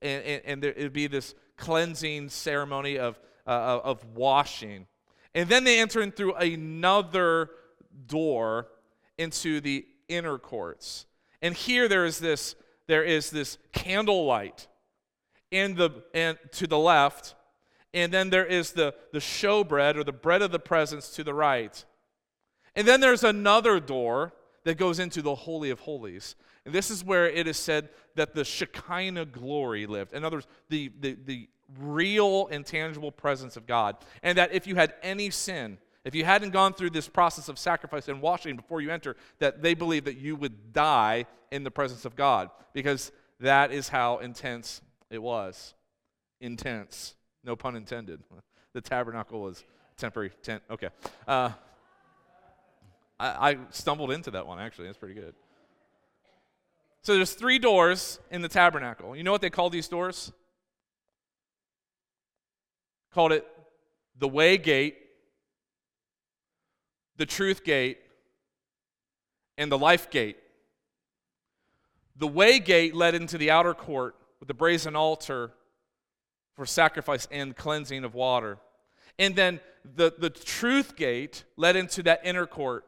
And, 0.00 0.24
and, 0.24 0.42
and 0.46 0.62
there 0.62 0.72
would 0.78 0.94
be 0.94 1.08
this 1.08 1.34
cleansing 1.58 2.30
ceremony 2.30 2.98
of, 2.98 3.20
uh, 3.46 3.80
of 3.84 4.02
washing. 4.14 4.86
And 5.34 5.46
then 5.50 5.64
they 5.64 5.78
enter 5.78 6.00
in 6.00 6.10
through 6.10 6.36
another 6.36 7.50
door 8.06 8.68
into 9.18 9.60
the 9.60 9.84
inner 10.08 10.38
courts. 10.38 11.04
And 11.42 11.54
here 11.54 11.86
there 11.86 12.06
is 12.06 12.18
this, 12.18 12.54
there 12.88 13.04
is 13.04 13.30
this 13.30 13.58
candlelight 13.72 14.66
in 15.50 15.76
the, 15.76 15.90
and 16.12 16.36
to 16.52 16.66
the 16.66 16.78
left, 16.78 17.36
and 17.94 18.12
then 18.12 18.30
there 18.30 18.44
is 18.44 18.72
the, 18.72 18.94
the 19.12 19.18
showbread 19.18 19.96
or 19.96 20.04
the 20.04 20.12
bread 20.12 20.42
of 20.42 20.50
the 20.50 20.58
presence 20.58 21.10
to 21.10 21.22
the 21.22 21.32
right. 21.32 21.84
And 22.74 22.86
then 22.86 23.00
there's 23.00 23.24
another 23.24 23.78
door 23.80 24.32
that 24.64 24.76
goes 24.76 24.98
into 24.98 25.22
the 25.22 25.34
Holy 25.34 25.70
of 25.70 25.80
Holies. 25.80 26.34
And 26.64 26.74
this 26.74 26.90
is 26.90 27.04
where 27.04 27.28
it 27.28 27.46
is 27.46 27.56
said 27.56 27.88
that 28.16 28.34
the 28.34 28.44
Shekinah 28.44 29.26
glory 29.26 29.86
lived. 29.86 30.12
In 30.12 30.24
other 30.24 30.38
words, 30.38 30.48
the, 30.68 30.90
the, 31.00 31.16
the 31.24 31.48
real 31.78 32.48
and 32.48 32.66
tangible 32.66 33.12
presence 33.12 33.56
of 33.56 33.66
God. 33.66 33.96
And 34.22 34.36
that 34.38 34.52
if 34.52 34.66
you 34.66 34.74
had 34.74 34.94
any 35.02 35.30
sin, 35.30 35.78
if 36.08 36.14
you 36.14 36.24
hadn't 36.24 36.54
gone 36.54 36.72
through 36.72 36.88
this 36.88 37.06
process 37.06 37.50
of 37.50 37.58
sacrifice 37.58 38.08
and 38.08 38.22
washing 38.22 38.56
before 38.56 38.80
you 38.80 38.90
enter, 38.90 39.14
that 39.40 39.60
they 39.60 39.74
believe 39.74 40.06
that 40.06 40.16
you 40.16 40.36
would 40.36 40.72
die 40.72 41.26
in 41.50 41.64
the 41.64 41.70
presence 41.70 42.06
of 42.06 42.16
God 42.16 42.48
because 42.72 43.12
that 43.40 43.72
is 43.72 43.90
how 43.90 44.16
intense 44.16 44.80
it 45.10 45.22
was. 45.22 45.74
Intense. 46.40 47.14
No 47.44 47.56
pun 47.56 47.76
intended. 47.76 48.20
The 48.74 48.82
tabernacle 48.82 49.40
was 49.40 49.64
temporary 49.96 50.30
tent. 50.42 50.62
Okay. 50.70 50.88
Uh, 51.26 51.50
I, 53.18 53.50
I 53.50 53.56
stumbled 53.70 54.12
into 54.12 54.30
that 54.32 54.46
one, 54.46 54.60
actually. 54.60 54.86
That's 54.86 54.98
pretty 54.98 55.14
good. 55.14 55.34
So 57.02 57.16
there's 57.16 57.32
three 57.32 57.58
doors 57.58 58.20
in 58.30 58.42
the 58.42 58.48
tabernacle. 58.48 59.16
You 59.16 59.24
know 59.24 59.32
what 59.32 59.40
they 59.40 59.50
call 59.50 59.70
these 59.70 59.88
doors? 59.88 60.32
Called 63.12 63.32
it 63.32 63.46
the 64.18 64.28
way 64.28 64.58
gate, 64.58 65.07
the 67.18 67.26
truth 67.26 67.62
gate, 67.64 67.98
and 69.58 69.70
the 69.70 69.78
life 69.78 70.08
gate. 70.08 70.38
The 72.16 72.28
way 72.28 72.58
gate 72.58 72.94
led 72.94 73.14
into 73.14 73.36
the 73.36 73.50
outer 73.50 73.74
court 73.74 74.14
with 74.40 74.48
the 74.48 74.54
brazen 74.54 74.96
altar 74.96 75.52
for 76.54 76.64
sacrifice 76.64 77.28
and 77.30 77.56
cleansing 77.56 78.04
of 78.04 78.14
water. 78.14 78.58
And 79.18 79.36
then 79.36 79.60
the, 79.84 80.14
the 80.16 80.30
truth 80.30 80.96
gate 80.96 81.44
led 81.56 81.76
into 81.76 82.02
that 82.04 82.20
inner 82.24 82.46
court 82.46 82.86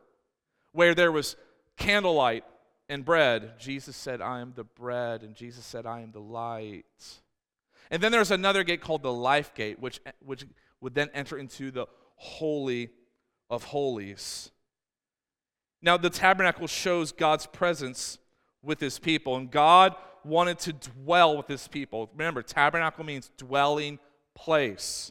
where 0.72 0.94
there 0.94 1.12
was 1.12 1.36
candlelight 1.76 2.44
and 2.88 3.04
bread. 3.04 3.54
Jesus 3.58 3.96
said, 3.96 4.20
I 4.20 4.40
am 4.40 4.52
the 4.54 4.64
bread, 4.64 5.22
and 5.22 5.34
Jesus 5.34 5.64
said, 5.64 5.86
I 5.86 6.00
am 6.00 6.12
the 6.12 6.20
light. 6.20 6.84
And 7.90 8.02
then 8.02 8.12
there's 8.12 8.30
another 8.30 8.62
gate 8.62 8.80
called 8.80 9.02
the 9.02 9.12
life 9.12 9.54
gate, 9.54 9.80
which, 9.80 10.00
which 10.24 10.44
would 10.80 10.94
then 10.94 11.10
enter 11.14 11.36
into 11.36 11.70
the 11.70 11.86
holy 12.16 12.90
of 13.50 13.64
holies. 13.64 14.50
Now, 15.82 15.96
the 15.96 16.10
tabernacle 16.10 16.66
shows 16.66 17.12
God's 17.12 17.46
presence 17.46 18.18
with 18.62 18.80
his 18.80 18.98
people, 18.98 19.36
and 19.36 19.50
God 19.50 19.94
wanted 20.24 20.58
to 20.60 20.72
dwell 20.72 21.36
with 21.36 21.48
his 21.48 21.66
people. 21.66 22.10
Remember, 22.12 22.42
tabernacle 22.42 23.04
means 23.04 23.30
dwelling 23.36 23.98
place. 24.34 25.10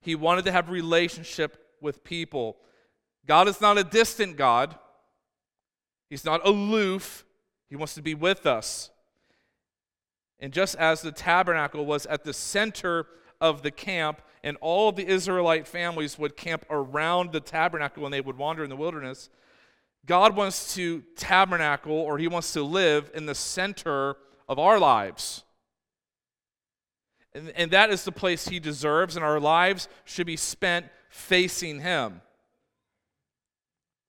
He 0.00 0.14
wanted 0.14 0.44
to 0.44 0.52
have 0.52 0.68
relationship 0.68 1.58
with 1.80 2.04
people. 2.04 2.56
God 3.26 3.48
is 3.48 3.60
not 3.60 3.78
a 3.78 3.84
distant 3.84 4.36
God, 4.36 4.76
He's 6.12 6.26
not 6.26 6.46
aloof. 6.46 7.24
He 7.70 7.76
wants 7.76 7.94
to 7.94 8.02
be 8.02 8.14
with 8.14 8.44
us. 8.44 8.90
And 10.38 10.52
just 10.52 10.74
as 10.74 11.00
the 11.00 11.10
tabernacle 11.10 11.86
was 11.86 12.04
at 12.04 12.22
the 12.22 12.34
center 12.34 13.06
of 13.42 13.62
the 13.62 13.70
camp, 13.70 14.22
and 14.42 14.56
all 14.60 14.92
the 14.92 15.06
Israelite 15.06 15.66
families 15.66 16.18
would 16.18 16.36
camp 16.36 16.64
around 16.70 17.32
the 17.32 17.40
tabernacle 17.40 18.02
when 18.02 18.12
they 18.12 18.20
would 18.20 18.38
wander 18.38 18.64
in 18.64 18.70
the 18.70 18.76
wilderness, 18.76 19.28
God 20.06 20.34
wants 20.34 20.74
to 20.74 21.02
tabernacle 21.16 21.92
or 21.92 22.18
He 22.18 22.28
wants 22.28 22.52
to 22.54 22.62
live 22.62 23.10
in 23.14 23.26
the 23.26 23.34
center 23.34 24.16
of 24.48 24.58
our 24.58 24.78
lives. 24.78 25.44
And, 27.34 27.50
and 27.50 27.70
that 27.72 27.90
is 27.90 28.04
the 28.04 28.12
place 28.12 28.48
He 28.48 28.58
deserves, 28.58 29.16
and 29.16 29.24
our 29.24 29.40
lives 29.40 29.88
should 30.04 30.26
be 30.26 30.36
spent 30.36 30.86
facing 31.10 31.80
Him 31.80 32.22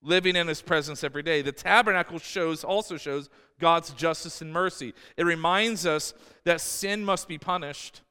living 0.04 0.36
in 0.36 0.48
his 0.48 0.62
presence 0.62 1.04
every 1.04 1.24
day. 1.24 1.42
The 1.42 1.52
tabernacle 1.52 2.20
shows 2.20 2.64
also 2.64 2.98
shows 2.98 3.30
God's 3.60 3.92
justice 3.92 4.42
and 4.42 4.52
mercy. 4.52 4.94
It 5.18 5.24
reminds 5.24 5.86
us 5.86 6.14
that 6.44 6.62
sin 6.62 7.06
must 7.06 7.28
be 7.28 7.38
punished. 7.38 8.02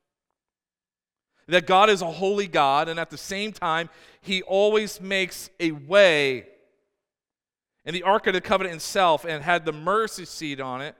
That 1.48 1.66
God 1.66 1.90
is 1.90 2.02
a 2.02 2.11
holy 2.11 2.46
God 2.46 2.88
and 2.88 2.98
at 3.00 3.11
the 3.11 3.18
same 3.18 3.52
time 3.52 3.88
he 4.20 4.42
always 4.42 5.00
makes 5.00 5.50
a 5.59 5.72
way. 5.72 6.46
And 7.85 7.94
the 7.94 8.05
Ark 8.05 8.28
of 8.28 8.35
the 8.35 8.40
Covenant 8.40 8.76
itself 8.76 9.24
and 9.24 9.42
had 9.42 9.64
the 9.64 9.72
mercy 9.72 10.24
seat 10.24 10.61
on 10.61 10.81
it. 10.81 10.94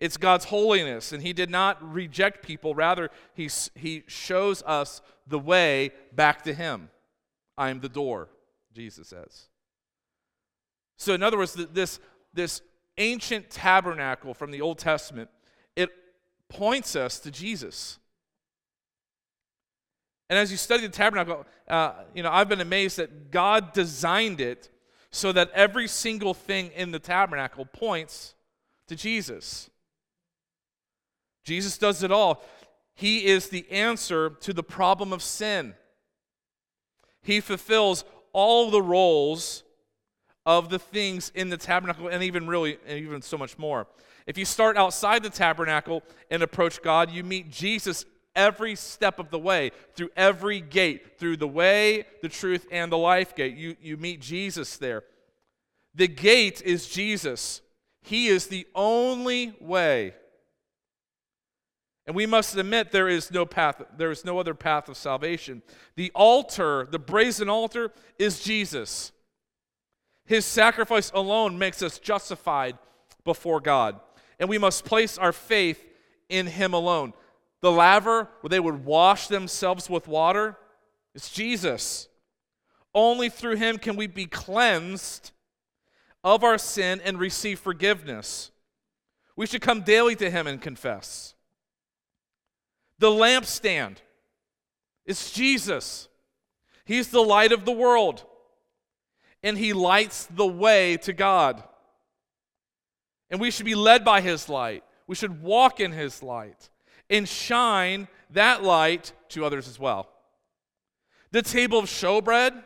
It's 0.00 0.16
God's 0.16 0.44
holiness, 0.44 1.12
and 1.12 1.22
He 1.22 1.32
did 1.32 1.50
not 1.50 1.82
reject 1.92 2.46
people. 2.46 2.74
Rather, 2.74 3.10
He, 3.34 3.50
he 3.74 4.04
shows 4.06 4.62
us 4.62 5.02
the 5.26 5.40
way 5.40 5.90
back 6.12 6.42
to 6.42 6.54
Him. 6.54 6.90
I 7.56 7.70
am 7.70 7.80
the 7.80 7.88
door, 7.88 8.28
Jesus 8.72 9.08
says. 9.08 9.48
So, 10.96 11.14
in 11.14 11.22
other 11.24 11.36
words, 11.36 11.54
this, 11.54 11.98
this 12.32 12.62
ancient 12.96 13.50
tabernacle 13.50 14.34
from 14.34 14.52
the 14.52 14.60
Old 14.60 14.78
Testament, 14.78 15.30
it 15.74 15.90
points 16.48 16.94
us 16.94 17.18
to 17.20 17.32
Jesus. 17.32 17.98
And 20.30 20.38
as 20.38 20.50
you 20.50 20.56
study 20.56 20.82
the 20.82 20.92
tabernacle, 20.92 21.46
uh, 21.68 21.92
you 22.14 22.22
know, 22.22 22.30
I've 22.30 22.48
been 22.48 22.60
amazed 22.60 22.98
that 22.98 23.30
God 23.30 23.72
designed 23.72 24.40
it 24.40 24.68
so 25.10 25.32
that 25.32 25.50
every 25.54 25.88
single 25.88 26.34
thing 26.34 26.70
in 26.76 26.90
the 26.90 26.98
tabernacle 26.98 27.64
points 27.64 28.34
to 28.88 28.96
Jesus. 28.96 29.70
Jesus 31.44 31.78
does 31.78 32.02
it 32.02 32.12
all. 32.12 32.44
He 32.94 33.26
is 33.26 33.48
the 33.48 33.70
answer 33.70 34.30
to 34.40 34.52
the 34.52 34.62
problem 34.62 35.12
of 35.12 35.22
sin. 35.22 35.74
He 37.22 37.40
fulfills 37.40 38.04
all 38.32 38.70
the 38.70 38.82
roles 38.82 39.62
of 40.44 40.68
the 40.68 40.78
things 40.78 41.30
in 41.34 41.48
the 41.48 41.56
tabernacle 41.56 42.08
and 42.08 42.22
even 42.22 42.46
really 42.46 42.78
and 42.86 42.98
even 42.98 43.22
so 43.22 43.38
much 43.38 43.58
more. 43.58 43.86
If 44.26 44.36
you 44.36 44.44
start 44.44 44.76
outside 44.76 45.22
the 45.22 45.30
tabernacle 45.30 46.02
and 46.30 46.42
approach 46.42 46.82
God, 46.82 47.10
you 47.10 47.24
meet 47.24 47.50
Jesus 47.50 48.04
every 48.38 48.76
step 48.76 49.18
of 49.18 49.30
the 49.30 49.38
way, 49.38 49.72
through 49.94 50.10
every 50.16 50.60
gate, 50.60 51.18
through 51.18 51.36
the 51.36 51.48
way, 51.48 52.06
the 52.22 52.28
truth, 52.28 52.66
and 52.70 52.90
the 52.90 52.96
life 52.96 53.34
gate. 53.34 53.56
You, 53.56 53.76
you 53.82 53.98
meet 53.98 54.20
Jesus 54.20 54.78
there. 54.78 55.02
The 55.94 56.08
gate 56.08 56.62
is 56.64 56.88
Jesus, 56.88 57.60
He 58.00 58.28
is 58.28 58.46
the 58.46 58.66
only 58.74 59.54
way. 59.60 60.14
And 62.06 62.16
we 62.16 62.24
must 62.24 62.56
admit 62.56 62.90
there 62.90 63.08
is 63.08 63.30
no 63.30 63.44
path, 63.44 63.82
there 63.98 64.10
is 64.10 64.24
no 64.24 64.38
other 64.38 64.54
path 64.54 64.88
of 64.88 64.96
salvation. 64.96 65.60
The 65.96 66.10
altar, 66.14 66.88
the 66.90 66.98
brazen 66.98 67.50
altar, 67.50 67.92
is 68.18 68.40
Jesus. 68.40 69.12
His 70.24 70.46
sacrifice 70.46 71.10
alone 71.14 71.58
makes 71.58 71.82
us 71.82 71.98
justified 71.98 72.78
before 73.24 73.60
God. 73.60 74.00
And 74.38 74.48
we 74.48 74.56
must 74.56 74.86
place 74.86 75.18
our 75.18 75.32
faith 75.32 75.84
in 76.28 76.46
Him 76.46 76.72
alone. 76.72 77.12
The 77.60 77.72
laver, 77.72 78.28
where 78.40 78.48
they 78.48 78.60
would 78.60 78.84
wash 78.84 79.26
themselves 79.28 79.90
with 79.90 80.06
water, 80.06 80.56
it's 81.14 81.30
Jesus. 81.30 82.08
Only 82.94 83.28
through 83.28 83.56
Him 83.56 83.78
can 83.78 83.96
we 83.96 84.06
be 84.06 84.26
cleansed 84.26 85.32
of 86.22 86.44
our 86.44 86.58
sin 86.58 87.00
and 87.04 87.18
receive 87.18 87.58
forgiveness. 87.58 88.50
We 89.36 89.46
should 89.46 89.62
come 89.62 89.82
daily 89.82 90.14
to 90.16 90.30
Him 90.30 90.46
and 90.46 90.60
confess. 90.60 91.34
The 92.98 93.10
lampstand 93.10 93.96
is 95.04 95.30
Jesus. 95.30 96.08
He's 96.84 97.08
the 97.08 97.20
light 97.22 97.52
of 97.52 97.64
the 97.64 97.72
world, 97.72 98.24
and 99.42 99.58
He 99.58 99.72
lights 99.72 100.26
the 100.26 100.46
way 100.46 100.96
to 100.98 101.12
God. 101.12 101.62
And 103.30 103.40
we 103.40 103.50
should 103.50 103.66
be 103.66 103.74
led 103.74 104.04
by 104.04 104.20
His 104.20 104.48
light. 104.48 104.84
We 105.06 105.14
should 105.14 105.42
walk 105.42 105.80
in 105.80 105.92
His 105.92 106.22
light 106.22 106.70
and 107.10 107.28
shine 107.28 108.08
that 108.30 108.62
light 108.62 109.12
to 109.30 109.44
others 109.44 109.68
as 109.68 109.78
well. 109.78 110.08
The 111.30 111.42
table 111.42 111.78
of 111.78 111.86
showbread 111.86 112.62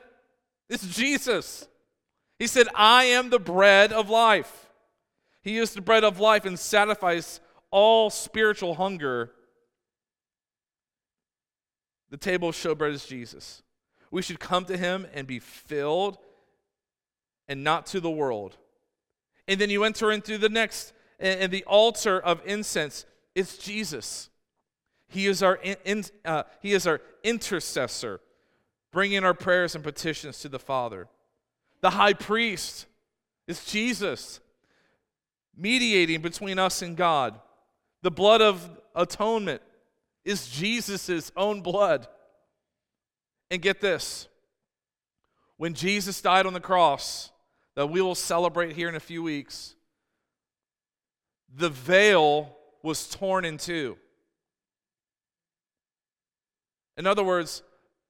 is 0.68 0.82
Jesus. 0.82 1.68
He 2.38 2.46
said, 2.46 2.68
I 2.74 3.04
am 3.04 3.30
the 3.30 3.38
bread 3.38 3.92
of 3.92 4.10
life. 4.10 4.68
He 5.42 5.58
is 5.58 5.74
the 5.74 5.80
bread 5.80 6.04
of 6.04 6.20
life 6.20 6.44
and 6.44 6.58
satisfies 6.58 7.40
all 7.70 8.10
spiritual 8.10 8.74
hunger 8.74 9.32
the 12.12 12.18
table 12.18 12.50
of 12.50 12.54
showbread 12.54 12.92
is 12.92 13.06
Jesus. 13.06 13.62
We 14.10 14.20
should 14.20 14.38
come 14.38 14.66
to 14.66 14.76
him 14.76 15.06
and 15.14 15.26
be 15.26 15.38
filled 15.38 16.18
and 17.48 17.64
not 17.64 17.86
to 17.86 18.00
the 18.00 18.10
world. 18.10 18.58
And 19.48 19.58
then 19.58 19.70
you 19.70 19.82
enter 19.82 20.12
into 20.12 20.36
the 20.36 20.50
next, 20.50 20.92
and 21.18 21.50
the 21.50 21.64
altar 21.64 22.20
of 22.20 22.42
incense 22.44 23.06
is 23.34 23.56
Jesus. 23.56 24.28
He 25.12 25.26
is 25.26 25.42
our, 25.42 25.58
in, 25.84 26.04
uh, 26.24 26.44
he 26.60 26.72
is 26.72 26.86
our 26.86 27.00
intercessor, 27.22 28.20
bringing 28.92 29.24
our 29.24 29.34
prayers 29.34 29.74
and 29.74 29.84
petitions 29.84 30.40
to 30.40 30.48
the 30.48 30.58
Father. 30.58 31.06
The 31.82 31.90
high 31.90 32.14
priest 32.14 32.86
is 33.46 33.64
Jesus, 33.64 34.40
mediating 35.54 36.22
between 36.22 36.58
us 36.58 36.80
and 36.80 36.96
God. 36.96 37.38
The 38.00 38.10
blood 38.10 38.40
of 38.40 38.70
atonement 38.94 39.60
is 40.24 40.48
Jesus' 40.48 41.30
own 41.36 41.60
blood. 41.60 42.06
And 43.50 43.60
get 43.60 43.82
this 43.82 44.28
when 45.58 45.74
Jesus 45.74 46.22
died 46.22 46.46
on 46.46 46.54
the 46.54 46.60
cross, 46.60 47.30
that 47.74 47.88
we 47.88 48.00
will 48.00 48.14
celebrate 48.14 48.74
here 48.74 48.88
in 48.88 48.94
a 48.94 49.00
few 49.00 49.22
weeks, 49.22 49.74
the 51.54 51.68
veil 51.68 52.56
was 52.82 53.08
torn 53.08 53.44
in 53.44 53.58
two. 53.58 53.96
In 56.96 57.06
other 57.06 57.24
words, 57.24 57.62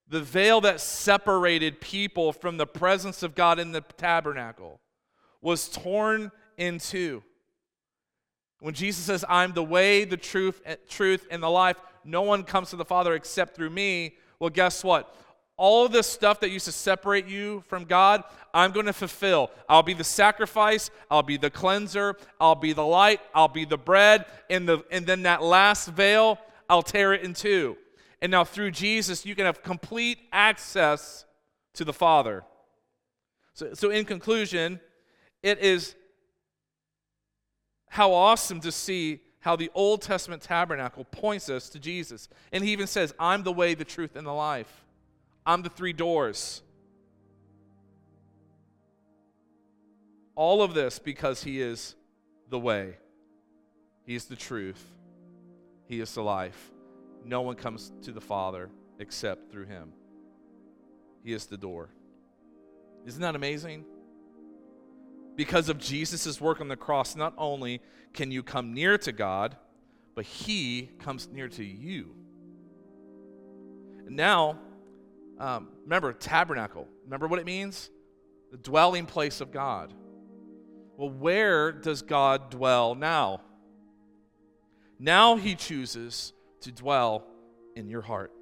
the 0.08 0.20
veil 0.20 0.60
that 0.62 0.80
separated 0.80 1.80
people 1.80 2.32
from 2.32 2.56
the 2.56 2.66
presence 2.66 3.22
of 3.22 3.34
God 3.34 3.58
in 3.58 3.72
the 3.72 3.80
tabernacle 3.80 4.80
was 5.40 5.68
torn 5.68 6.30
in 6.56 6.78
two. 6.78 7.22
When 8.60 8.74
Jesus 8.74 9.04
says, 9.04 9.24
I'm 9.28 9.52
the 9.52 9.64
way, 9.64 10.04
the 10.04 10.16
truth, 10.16 10.60
eh, 10.64 10.76
truth, 10.88 11.26
and 11.30 11.42
the 11.42 11.50
life, 11.50 11.76
no 12.04 12.22
one 12.22 12.44
comes 12.44 12.70
to 12.70 12.76
the 12.76 12.84
Father 12.84 13.14
except 13.14 13.56
through 13.56 13.70
me. 13.70 14.16
Well, 14.38 14.50
guess 14.50 14.84
what? 14.84 15.14
All 15.56 15.88
this 15.88 16.06
stuff 16.06 16.40
that 16.40 16.50
used 16.50 16.66
to 16.66 16.72
separate 16.72 17.26
you 17.26 17.64
from 17.66 17.84
God, 17.84 18.22
I'm 18.54 18.72
going 18.72 18.86
to 18.86 18.92
fulfill. 18.92 19.50
I'll 19.68 19.82
be 19.82 19.94
the 19.94 20.04
sacrifice, 20.04 20.90
I'll 21.10 21.22
be 21.22 21.36
the 21.36 21.50
cleanser, 21.50 22.16
I'll 22.40 22.54
be 22.54 22.72
the 22.72 22.86
light, 22.86 23.20
I'll 23.34 23.48
be 23.48 23.64
the 23.64 23.78
bread, 23.78 24.26
and, 24.48 24.68
the, 24.68 24.84
and 24.90 25.06
then 25.06 25.22
that 25.22 25.42
last 25.42 25.88
veil, 25.88 26.38
I'll 26.68 26.82
tear 26.82 27.12
it 27.14 27.22
in 27.22 27.34
two. 27.34 27.76
And 28.22 28.30
now 28.30 28.44
through 28.44 28.70
Jesus, 28.70 29.26
you 29.26 29.34
can 29.34 29.46
have 29.46 29.64
complete 29.64 30.20
access 30.32 31.26
to 31.74 31.84
the 31.84 31.92
Father. 31.92 32.44
So, 33.52 33.74
so 33.74 33.90
in 33.90 34.04
conclusion, 34.04 34.78
it 35.42 35.58
is 35.58 35.96
how 37.88 38.12
awesome 38.12 38.60
to 38.60 38.70
see 38.70 39.20
how 39.40 39.56
the 39.56 39.72
Old 39.74 40.02
Testament 40.02 40.40
tabernacle 40.40 41.04
points 41.04 41.50
us 41.50 41.68
to 41.70 41.80
Jesus. 41.80 42.28
And 42.52 42.62
he 42.62 42.70
even 42.70 42.86
says, 42.86 43.12
I'm 43.18 43.42
the 43.42 43.52
way, 43.52 43.74
the 43.74 43.84
truth, 43.84 44.14
and 44.14 44.24
the 44.24 44.32
life. 44.32 44.84
I'm 45.44 45.62
the 45.62 45.68
three 45.68 45.92
doors. 45.92 46.62
All 50.36 50.62
of 50.62 50.74
this 50.74 51.00
because 51.00 51.42
he 51.42 51.60
is 51.60 51.96
the 52.48 52.58
way, 52.58 52.96
he 54.06 54.14
is 54.14 54.26
the 54.26 54.36
truth, 54.36 54.82
he 55.86 56.00
is 56.00 56.14
the 56.14 56.22
life. 56.22 56.71
No 57.24 57.42
one 57.42 57.56
comes 57.56 57.92
to 58.02 58.12
the 58.12 58.20
Father 58.20 58.70
except 58.98 59.50
through 59.50 59.66
him. 59.66 59.92
He 61.24 61.32
is 61.32 61.46
the 61.46 61.56
door. 61.56 61.90
Isn't 63.06 63.22
that 63.22 63.36
amazing? 63.36 63.84
Because 65.36 65.68
of 65.68 65.78
Jesus' 65.78 66.40
work 66.40 66.60
on 66.60 66.68
the 66.68 66.76
cross, 66.76 67.16
not 67.16 67.34
only 67.38 67.80
can 68.12 68.30
you 68.30 68.42
come 68.42 68.74
near 68.74 68.98
to 68.98 69.12
God, 69.12 69.56
but 70.14 70.24
He 70.24 70.90
comes 70.98 71.28
near 71.28 71.48
to 71.48 71.64
you. 71.64 72.14
now, 74.08 74.58
um, 75.38 75.68
remember, 75.84 76.12
tabernacle. 76.12 76.86
Remember 77.04 77.26
what 77.26 77.38
it 77.38 77.46
means? 77.46 77.90
The 78.50 78.58
dwelling 78.58 79.06
place 79.06 79.40
of 79.40 79.50
God. 79.50 79.94
Well, 80.98 81.08
where 81.08 81.72
does 81.72 82.02
God 82.02 82.50
dwell 82.50 82.94
now? 82.94 83.40
Now 84.98 85.36
He 85.36 85.54
chooses 85.54 86.34
to 86.62 86.72
dwell 86.72 87.24
in 87.76 87.88
your 87.88 88.02
heart. 88.02 88.32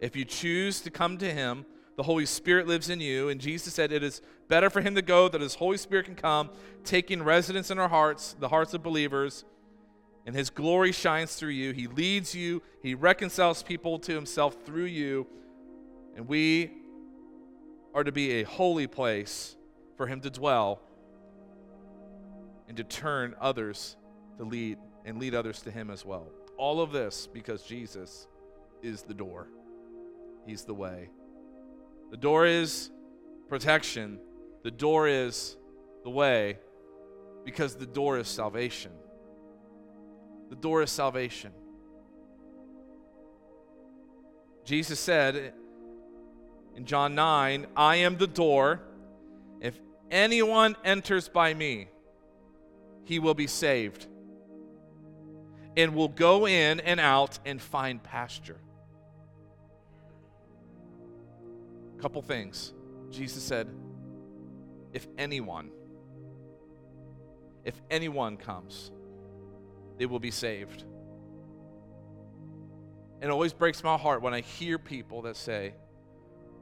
If 0.00 0.16
you 0.16 0.24
choose 0.24 0.80
to 0.80 0.90
come 0.90 1.18
to 1.18 1.32
Him, 1.32 1.64
the 1.96 2.02
Holy 2.02 2.26
Spirit 2.26 2.66
lives 2.66 2.90
in 2.90 3.00
you. 3.00 3.28
And 3.28 3.40
Jesus 3.40 3.74
said, 3.74 3.92
It 3.92 4.02
is 4.02 4.22
better 4.48 4.70
for 4.70 4.80
him 4.80 4.94
to 4.94 5.02
go 5.02 5.28
that 5.28 5.40
his 5.40 5.54
Holy 5.54 5.76
Spirit 5.76 6.06
can 6.06 6.14
come, 6.14 6.50
taking 6.84 7.22
residence 7.22 7.70
in 7.70 7.78
our 7.78 7.88
hearts, 7.88 8.34
the 8.38 8.48
hearts 8.48 8.74
of 8.74 8.82
believers, 8.82 9.44
and 10.26 10.34
his 10.34 10.50
glory 10.50 10.92
shines 10.92 11.34
through 11.34 11.50
you. 11.50 11.72
He 11.72 11.86
leads 11.86 12.34
you, 12.34 12.62
he 12.82 12.94
reconciles 12.94 13.62
people 13.62 13.98
to 14.00 14.14
himself 14.14 14.56
through 14.64 14.84
you. 14.84 15.26
And 16.16 16.28
we 16.28 16.70
are 17.94 18.04
to 18.04 18.12
be 18.12 18.32
a 18.40 18.42
holy 18.44 18.86
place 18.86 19.56
for 19.96 20.06
him 20.06 20.20
to 20.22 20.30
dwell 20.30 20.80
and 22.68 22.76
to 22.76 22.84
turn 22.84 23.34
others 23.40 23.96
to 24.38 24.44
lead 24.44 24.78
and 25.04 25.18
lead 25.18 25.34
others 25.34 25.60
to 25.62 25.70
him 25.70 25.90
as 25.90 26.04
well. 26.04 26.26
All 26.56 26.80
of 26.80 26.92
this 26.92 27.26
because 27.26 27.62
Jesus 27.62 28.26
is 28.82 29.02
the 29.02 29.14
door, 29.14 29.48
he's 30.46 30.64
the 30.64 30.74
way. 30.74 31.10
The 32.10 32.16
door 32.16 32.46
is 32.46 32.90
protection, 33.48 34.18
the 34.62 34.70
door 34.70 35.08
is 35.08 35.56
the 36.04 36.10
way 36.10 36.58
because 37.44 37.74
the 37.74 37.86
door 37.86 38.18
is 38.18 38.28
salvation. 38.28 38.92
The 40.50 40.56
door 40.56 40.82
is 40.82 40.90
salvation. 40.90 41.52
Jesus 44.64 45.00
said 45.00 45.54
In 46.76 46.84
John 46.84 47.14
9, 47.14 47.66
I 47.76 47.96
am 47.96 48.16
the 48.16 48.26
door. 48.26 48.80
If 49.60 49.78
anyone 50.10 50.76
enters 50.84 51.28
by 51.28 51.54
me, 51.54 51.88
he 53.04 53.18
will 53.18 53.34
be 53.34 53.46
saved 53.46 54.06
and 55.76 55.94
will 55.94 56.08
go 56.08 56.46
in 56.46 56.80
and 56.80 57.00
out 57.00 57.38
and 57.44 57.60
find 57.60 58.02
pasture. 58.02 58.58
A 61.98 62.02
couple 62.02 62.22
things. 62.22 62.72
Jesus 63.10 63.42
said, 63.42 63.68
if 64.92 65.06
anyone, 65.16 65.70
if 67.64 67.80
anyone 67.90 68.36
comes, 68.36 68.90
they 69.98 70.06
will 70.06 70.20
be 70.20 70.30
saved. 70.30 70.84
And 73.20 73.30
it 73.30 73.32
always 73.32 73.52
breaks 73.52 73.84
my 73.84 73.96
heart 73.96 74.20
when 74.20 74.34
I 74.34 74.40
hear 74.40 74.78
people 74.78 75.22
that 75.22 75.36
say, 75.36 75.74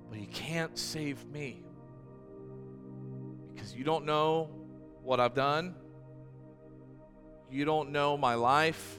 but 0.08 0.18
he 0.18 0.26
can't 0.26 0.76
save 0.76 1.24
me 1.26 1.64
because 3.54 3.74
you 3.74 3.84
don't 3.84 4.04
know 4.04 4.50
what 5.02 5.20
I've 5.20 5.34
done. 5.34 5.74
You 7.50 7.64
don't 7.64 7.90
know 7.90 8.16
my 8.16 8.34
life. 8.34 8.98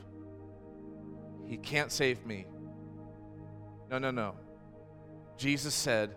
He 1.48 1.58
can't 1.58 1.92
save 1.92 2.26
me. 2.26 2.46
No, 3.90 3.98
no, 3.98 4.12
no. 4.12 4.36
Jesus 5.38 5.74
said, 5.74 6.16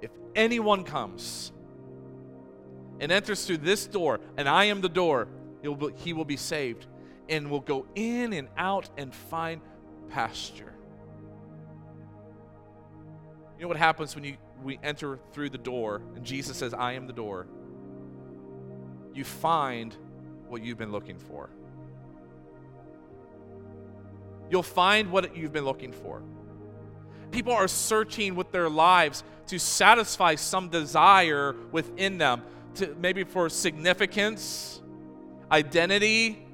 if 0.00 0.10
anyone 0.34 0.84
comes 0.84 1.52
and 3.00 3.12
enters 3.12 3.44
through 3.44 3.58
this 3.58 3.86
door, 3.86 4.20
and 4.36 4.48
I 4.48 4.64
am 4.64 4.80
the 4.80 4.88
door, 4.88 5.28
be, 5.62 5.90
he 5.96 6.12
will 6.12 6.24
be 6.24 6.36
saved 6.36 6.86
and 7.28 7.50
will 7.50 7.60
go 7.60 7.86
in 7.94 8.32
and 8.32 8.48
out 8.56 8.88
and 8.96 9.14
find 9.14 9.60
pasture. 10.08 10.72
You 13.56 13.62
know 13.62 13.68
what 13.68 13.76
happens 13.76 14.14
when 14.14 14.24
you 14.24 14.36
we 14.62 14.78
enter 14.82 15.18
through 15.32 15.50
the 15.50 15.58
door 15.58 16.02
and 16.14 16.24
Jesus 16.24 16.56
says, 16.56 16.74
I 16.74 16.92
am 16.92 17.06
the 17.06 17.12
door? 17.12 17.46
You 19.14 19.24
find 19.24 19.96
what 20.48 20.62
you've 20.62 20.78
been 20.78 20.92
looking 20.92 21.18
for. 21.18 21.50
You'll 24.50 24.62
find 24.62 25.10
what 25.10 25.36
you've 25.36 25.52
been 25.52 25.64
looking 25.64 25.92
for. 25.92 26.22
People 27.30 27.52
are 27.52 27.68
searching 27.68 28.34
with 28.34 28.52
their 28.52 28.68
lives 28.68 29.24
to 29.48 29.58
satisfy 29.58 30.34
some 30.36 30.68
desire 30.68 31.54
within 31.72 32.18
them, 32.18 32.42
to 32.76 32.94
maybe 33.00 33.24
for 33.24 33.48
significance, 33.48 34.80
identity, 35.50 36.46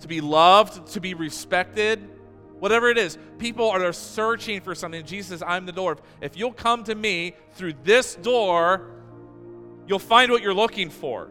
to 0.00 0.08
be 0.08 0.20
loved, 0.20 0.86
to 0.92 1.00
be 1.00 1.14
respected, 1.14 1.98
whatever 2.58 2.88
it 2.88 2.98
is. 2.98 3.18
People 3.38 3.70
are 3.70 3.92
searching 3.92 4.60
for 4.60 4.74
something. 4.74 5.04
Jesus 5.04 5.42
I'm 5.46 5.66
the 5.66 5.72
door. 5.72 5.98
If 6.20 6.36
you'll 6.36 6.52
come 6.52 6.84
to 6.84 6.94
me 6.94 7.34
through 7.52 7.74
this 7.84 8.14
door, 8.16 8.90
you'll 9.86 9.98
find 9.98 10.30
what 10.30 10.42
you're 10.42 10.54
looking 10.54 10.90
for. 10.90 11.30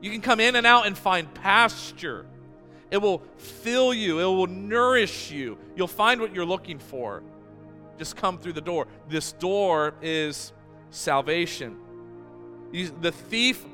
You 0.00 0.10
can 0.10 0.20
come 0.20 0.40
in 0.40 0.56
and 0.56 0.66
out 0.66 0.86
and 0.86 0.96
find 0.96 1.32
pasture. 1.34 2.26
It 2.90 2.98
will 2.98 3.22
fill 3.36 3.92
you, 3.92 4.20
it 4.20 4.24
will 4.24 4.46
nourish 4.46 5.30
you. 5.30 5.58
You'll 5.76 5.88
find 5.88 6.20
what 6.20 6.34
you're 6.34 6.46
looking 6.46 6.78
for. 6.78 7.22
Just 7.98 8.16
come 8.16 8.38
through 8.38 8.54
the 8.54 8.60
door. 8.60 8.86
This 9.08 9.32
door 9.32 9.94
is 10.00 10.52
salvation. 10.90 11.76
The 12.72 13.12
thief 13.12 13.64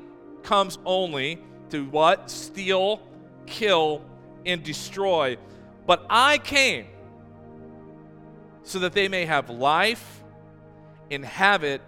comes 0.43 0.79
only 0.85 1.39
to 1.69 1.85
what? 1.85 2.29
Steal, 2.29 3.01
kill, 3.45 4.01
and 4.45 4.63
destroy. 4.63 5.37
But 5.85 6.05
I 6.09 6.39
came 6.39 6.87
so 8.63 8.79
that 8.79 8.93
they 8.93 9.07
may 9.07 9.25
have 9.25 9.49
life 9.49 10.23
and 11.11 11.23
have 11.23 11.63
it 11.63 11.81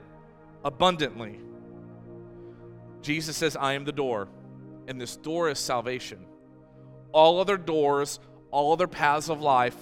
abundantly. 0.63 1.39
Jesus 3.02 3.38
says, 3.38 3.56
I 3.56 3.74
am 3.74 3.86
the 3.86 3.92
door, 3.92 4.28
and 4.88 5.00
this 5.00 5.16
door 5.16 5.50
is 5.50 5.60
salvation. 5.60 6.26
All 7.12 7.40
other 7.40 7.58
doors, 7.58 8.20
all 8.52 8.74
other 8.74 8.88
paths 8.88 9.30
of 9.30 9.42
life 9.42 9.76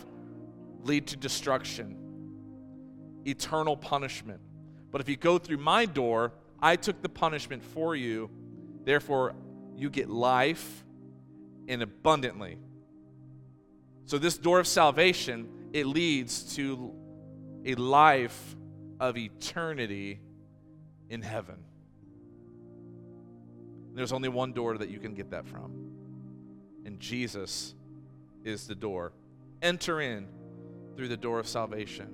lead 0.84 1.08
to 1.08 1.17
destruction, 1.17 1.97
eternal 3.25 3.75
punishment. 3.75 4.39
But 4.91 5.01
if 5.01 5.10
you 5.10 5.17
go 5.17 5.38
through 5.38 5.58
my 5.58 5.86
door, 5.86 6.34
I 6.62 6.75
took 6.75 7.01
the 7.01 7.10
punishment 7.10 7.63
for 7.63 7.95
you, 7.95 8.30
therefore, 8.84 9.36
you 9.75 9.89
get 9.89 10.10
life 10.10 10.86
and 11.67 11.82
abundantly. 11.82 12.58
So, 14.06 14.17
this 14.17 14.38
door 14.38 14.60
of 14.60 14.67
salvation, 14.67 15.49
it 15.73 15.86
leads 15.86 16.56
to 16.56 16.93
a 17.65 17.75
life 17.75 18.56
of 18.99 19.17
eternity 19.17 20.19
in 21.10 21.21
heaven. 21.21 21.58
There's 23.95 24.12
only 24.12 24.29
one 24.29 24.53
door 24.53 24.77
that 24.77 24.89
you 24.89 24.99
can 24.99 25.13
get 25.13 25.31
that 25.31 25.47
from 25.47 25.86
and 26.86 26.99
Jesus 26.99 27.73
is 28.43 28.67
the 28.67 28.75
door. 28.75 29.12
Enter 29.62 29.99
in 29.99 30.27
through 30.95 31.08
the 31.10 31.17
door 31.17 31.39
of 31.39 31.47
salvation 31.47 32.08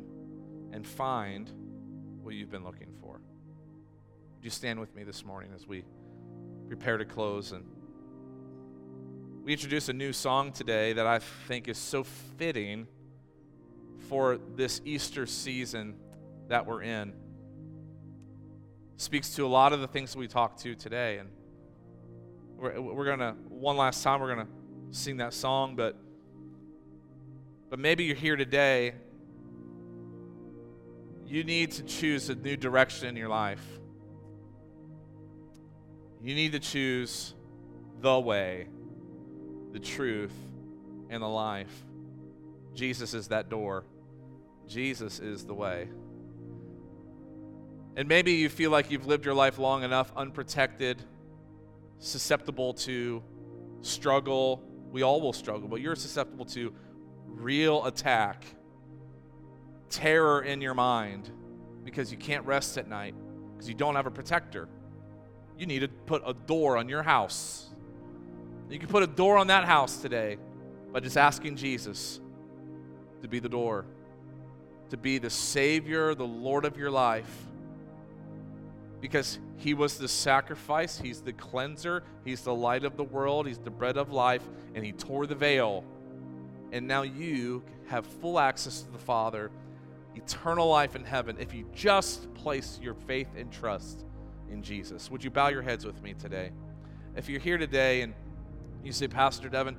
and 0.71 0.87
find 0.87 1.51
what 2.23 2.33
you've 2.33 2.49
been 2.49 2.63
looking 2.63 2.87
for. 3.01 3.19
Would 4.35 4.43
you 4.43 4.49
stand 4.49 4.79
with 4.79 4.95
me 4.95 5.03
this 5.03 5.25
morning 5.25 5.51
as 5.53 5.67
we 5.67 5.83
prepare 6.67 6.97
to 6.97 7.05
close 7.05 7.51
and 7.51 7.65
we 9.43 9.51
introduce 9.51 9.89
a 9.89 9.93
new 9.93 10.13
song 10.13 10.51
today 10.51 10.93
that 10.93 11.05
I 11.05 11.19
think 11.19 11.67
is 11.67 11.77
so 11.77 12.03
fitting 12.37 12.87
for 14.07 14.39
this 14.55 14.81
Easter 14.85 15.25
season 15.25 15.95
that 16.47 16.65
we're 16.65 16.83
in. 16.83 17.13
Speaks 18.97 19.35
to 19.35 19.45
a 19.45 19.47
lot 19.47 19.73
of 19.73 19.81
the 19.81 19.87
things 19.87 20.13
that 20.13 20.19
we 20.19 20.27
talked 20.27 20.61
to 20.61 20.75
today 20.75 21.17
and 21.17 21.29
we're, 22.61 22.79
we're 22.79 23.05
going 23.05 23.19
to 23.19 23.35
one 23.49 23.75
last 23.75 24.03
time 24.03 24.21
we're 24.21 24.33
going 24.35 24.45
to 24.45 24.51
sing 24.91 25.17
that 25.17 25.33
song, 25.33 25.75
but 25.75 25.97
but 27.69 27.79
maybe 27.79 28.03
you're 28.03 28.15
here 28.15 28.35
today. 28.35 28.93
You 31.25 31.43
need 31.45 31.71
to 31.71 31.83
choose 31.83 32.29
a 32.29 32.35
new 32.35 32.57
direction 32.57 33.07
in 33.07 33.15
your 33.15 33.29
life. 33.29 33.65
You 36.21 36.35
need 36.35 36.51
to 36.51 36.59
choose 36.59 37.33
the 38.01 38.19
way, 38.19 38.67
the 39.71 39.79
truth, 39.79 40.33
and 41.09 41.23
the 41.23 41.27
life. 41.27 41.71
Jesus 42.75 43.13
is 43.13 43.29
that 43.29 43.49
door. 43.49 43.85
Jesus 44.67 45.19
is 45.19 45.45
the 45.45 45.53
way. 45.53 45.87
And 47.95 48.07
maybe 48.07 48.33
you 48.33 48.49
feel 48.49 48.71
like 48.71 48.91
you've 48.91 49.07
lived 49.07 49.25
your 49.25 49.33
life 49.33 49.57
long 49.57 49.83
enough 49.83 50.11
unprotected, 50.15 51.01
susceptible 52.01 52.73
to 52.73 53.23
struggle, 53.81 54.61
we 54.91 55.03
all 55.03 55.21
will 55.21 55.33
struggle, 55.33 55.69
but 55.69 55.79
you're 55.79 55.95
susceptible 55.95 56.45
to 56.45 56.73
real 57.27 57.85
attack, 57.85 58.43
terror 59.89 60.41
in 60.41 60.61
your 60.61 60.73
mind 60.73 61.29
because 61.83 62.11
you 62.11 62.17
can't 62.17 62.45
rest 62.45 62.77
at 62.77 62.87
night 62.87 63.15
because 63.53 63.69
you 63.69 63.75
don't 63.75 63.95
have 63.95 64.07
a 64.07 64.11
protector. 64.11 64.67
You 65.57 65.67
need 65.67 65.79
to 65.79 65.87
put 65.87 66.23
a 66.25 66.33
door 66.33 66.77
on 66.77 66.89
your 66.89 67.03
house. 67.03 67.69
You 68.69 68.79
can 68.79 68.89
put 68.89 69.03
a 69.03 69.07
door 69.07 69.37
on 69.37 69.47
that 69.47 69.65
house 69.65 69.97
today 69.97 70.37
by 70.91 71.01
just 71.01 71.17
asking 71.17 71.57
Jesus 71.57 72.19
to 73.21 73.27
be 73.27 73.39
the 73.39 73.49
door, 73.49 73.85
to 74.89 74.97
be 74.97 75.19
the 75.19 75.29
Savior, 75.29 76.15
the 76.15 76.25
Lord 76.25 76.65
of 76.65 76.77
your 76.77 76.89
life 76.89 77.31
because 79.01 79.39
he 79.57 79.73
was 79.73 79.97
the 79.97 80.07
sacrifice, 80.07 80.99
he's 80.99 81.21
the 81.21 81.33
cleanser, 81.33 82.03
he's 82.23 82.41
the 82.41 82.53
light 82.53 82.85
of 82.85 82.95
the 82.95 83.03
world, 83.03 83.47
he's 83.47 83.57
the 83.57 83.71
bread 83.71 83.97
of 83.97 84.11
life, 84.11 84.43
and 84.75 84.85
he 84.85 84.91
tore 84.91 85.25
the 85.25 85.35
veil. 85.35 85.83
And 86.71 86.87
now 86.87 87.01
you 87.01 87.63
have 87.87 88.05
full 88.05 88.39
access 88.39 88.81
to 88.83 88.91
the 88.91 88.99
Father, 88.99 89.51
eternal 90.15 90.69
life 90.69 90.95
in 90.95 91.03
heaven, 91.03 91.35
if 91.39 91.53
you 91.53 91.65
just 91.73 92.31
place 92.35 92.79
your 92.81 92.93
faith 92.93 93.27
and 93.35 93.51
trust 93.51 94.05
in 94.51 94.61
Jesus. 94.61 95.09
Would 95.09 95.23
you 95.23 95.31
bow 95.31 95.47
your 95.47 95.63
heads 95.63 95.83
with 95.83 96.01
me 96.03 96.13
today? 96.13 96.51
If 97.15 97.27
you're 97.27 97.41
here 97.41 97.57
today 97.57 98.03
and 98.03 98.13
you 98.83 98.91
say, 98.91 99.07
Pastor 99.07 99.49
Devin, 99.49 99.77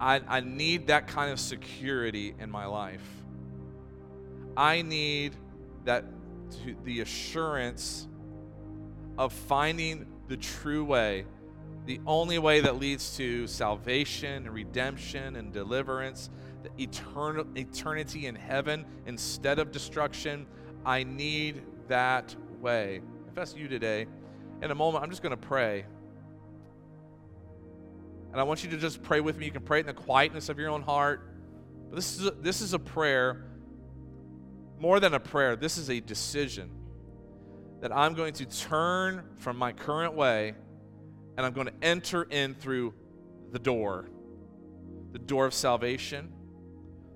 I, 0.00 0.20
I 0.26 0.40
need 0.40 0.86
that 0.86 1.08
kind 1.08 1.32
of 1.32 1.40
security 1.40 2.34
in 2.38 2.50
my 2.50 2.66
life. 2.66 3.04
I 4.56 4.82
need 4.82 5.34
that 5.84 6.04
the 6.84 7.00
assurance 7.00 8.06
of 9.18 9.32
finding 9.32 10.06
the 10.28 10.36
true 10.36 10.84
way, 10.84 11.24
the 11.86 12.00
only 12.06 12.38
way 12.38 12.60
that 12.60 12.78
leads 12.78 13.16
to 13.16 13.46
salvation 13.46 14.46
and 14.46 14.54
redemption 14.54 15.36
and 15.36 15.52
deliverance, 15.52 16.30
the 16.62 16.82
eternal 16.82 17.46
eternity 17.56 18.26
in 18.26 18.34
heaven 18.34 18.84
instead 19.06 19.58
of 19.58 19.70
destruction. 19.70 20.46
I 20.84 21.04
need 21.04 21.62
that 21.88 22.34
way. 22.60 23.02
If 23.28 23.34
that's 23.34 23.54
you 23.54 23.68
today, 23.68 24.06
in 24.62 24.70
a 24.70 24.74
moment, 24.74 25.04
I'm 25.04 25.10
just 25.10 25.22
going 25.22 25.30
to 25.30 25.36
pray. 25.36 25.84
And 28.32 28.40
I 28.40 28.44
want 28.44 28.64
you 28.64 28.70
to 28.70 28.76
just 28.76 29.02
pray 29.02 29.20
with 29.20 29.36
me. 29.36 29.46
You 29.46 29.52
can 29.52 29.62
pray 29.62 29.78
it 29.78 29.80
in 29.80 29.86
the 29.86 29.92
quietness 29.92 30.48
of 30.48 30.58
your 30.58 30.70
own 30.70 30.82
heart. 30.82 31.28
But 31.90 31.96
this 31.96 32.18
is 32.18 32.26
a, 32.26 32.30
this 32.32 32.60
is 32.60 32.72
a 32.72 32.78
prayer 32.78 33.44
more 34.78 35.00
than 35.00 35.14
a 35.14 35.20
prayer, 35.20 35.56
this 35.56 35.78
is 35.78 35.88
a 35.88 36.00
decision 36.00 36.70
that 37.84 37.94
I'm 37.94 38.14
going 38.14 38.32
to 38.32 38.46
turn 38.46 39.22
from 39.36 39.58
my 39.58 39.70
current 39.70 40.14
way 40.14 40.54
and 41.36 41.44
I'm 41.44 41.52
going 41.52 41.66
to 41.66 41.74
enter 41.82 42.22
in 42.22 42.54
through 42.54 42.94
the 43.52 43.58
door 43.58 44.08
the 45.12 45.18
door 45.18 45.44
of 45.44 45.52
salvation, 45.52 46.32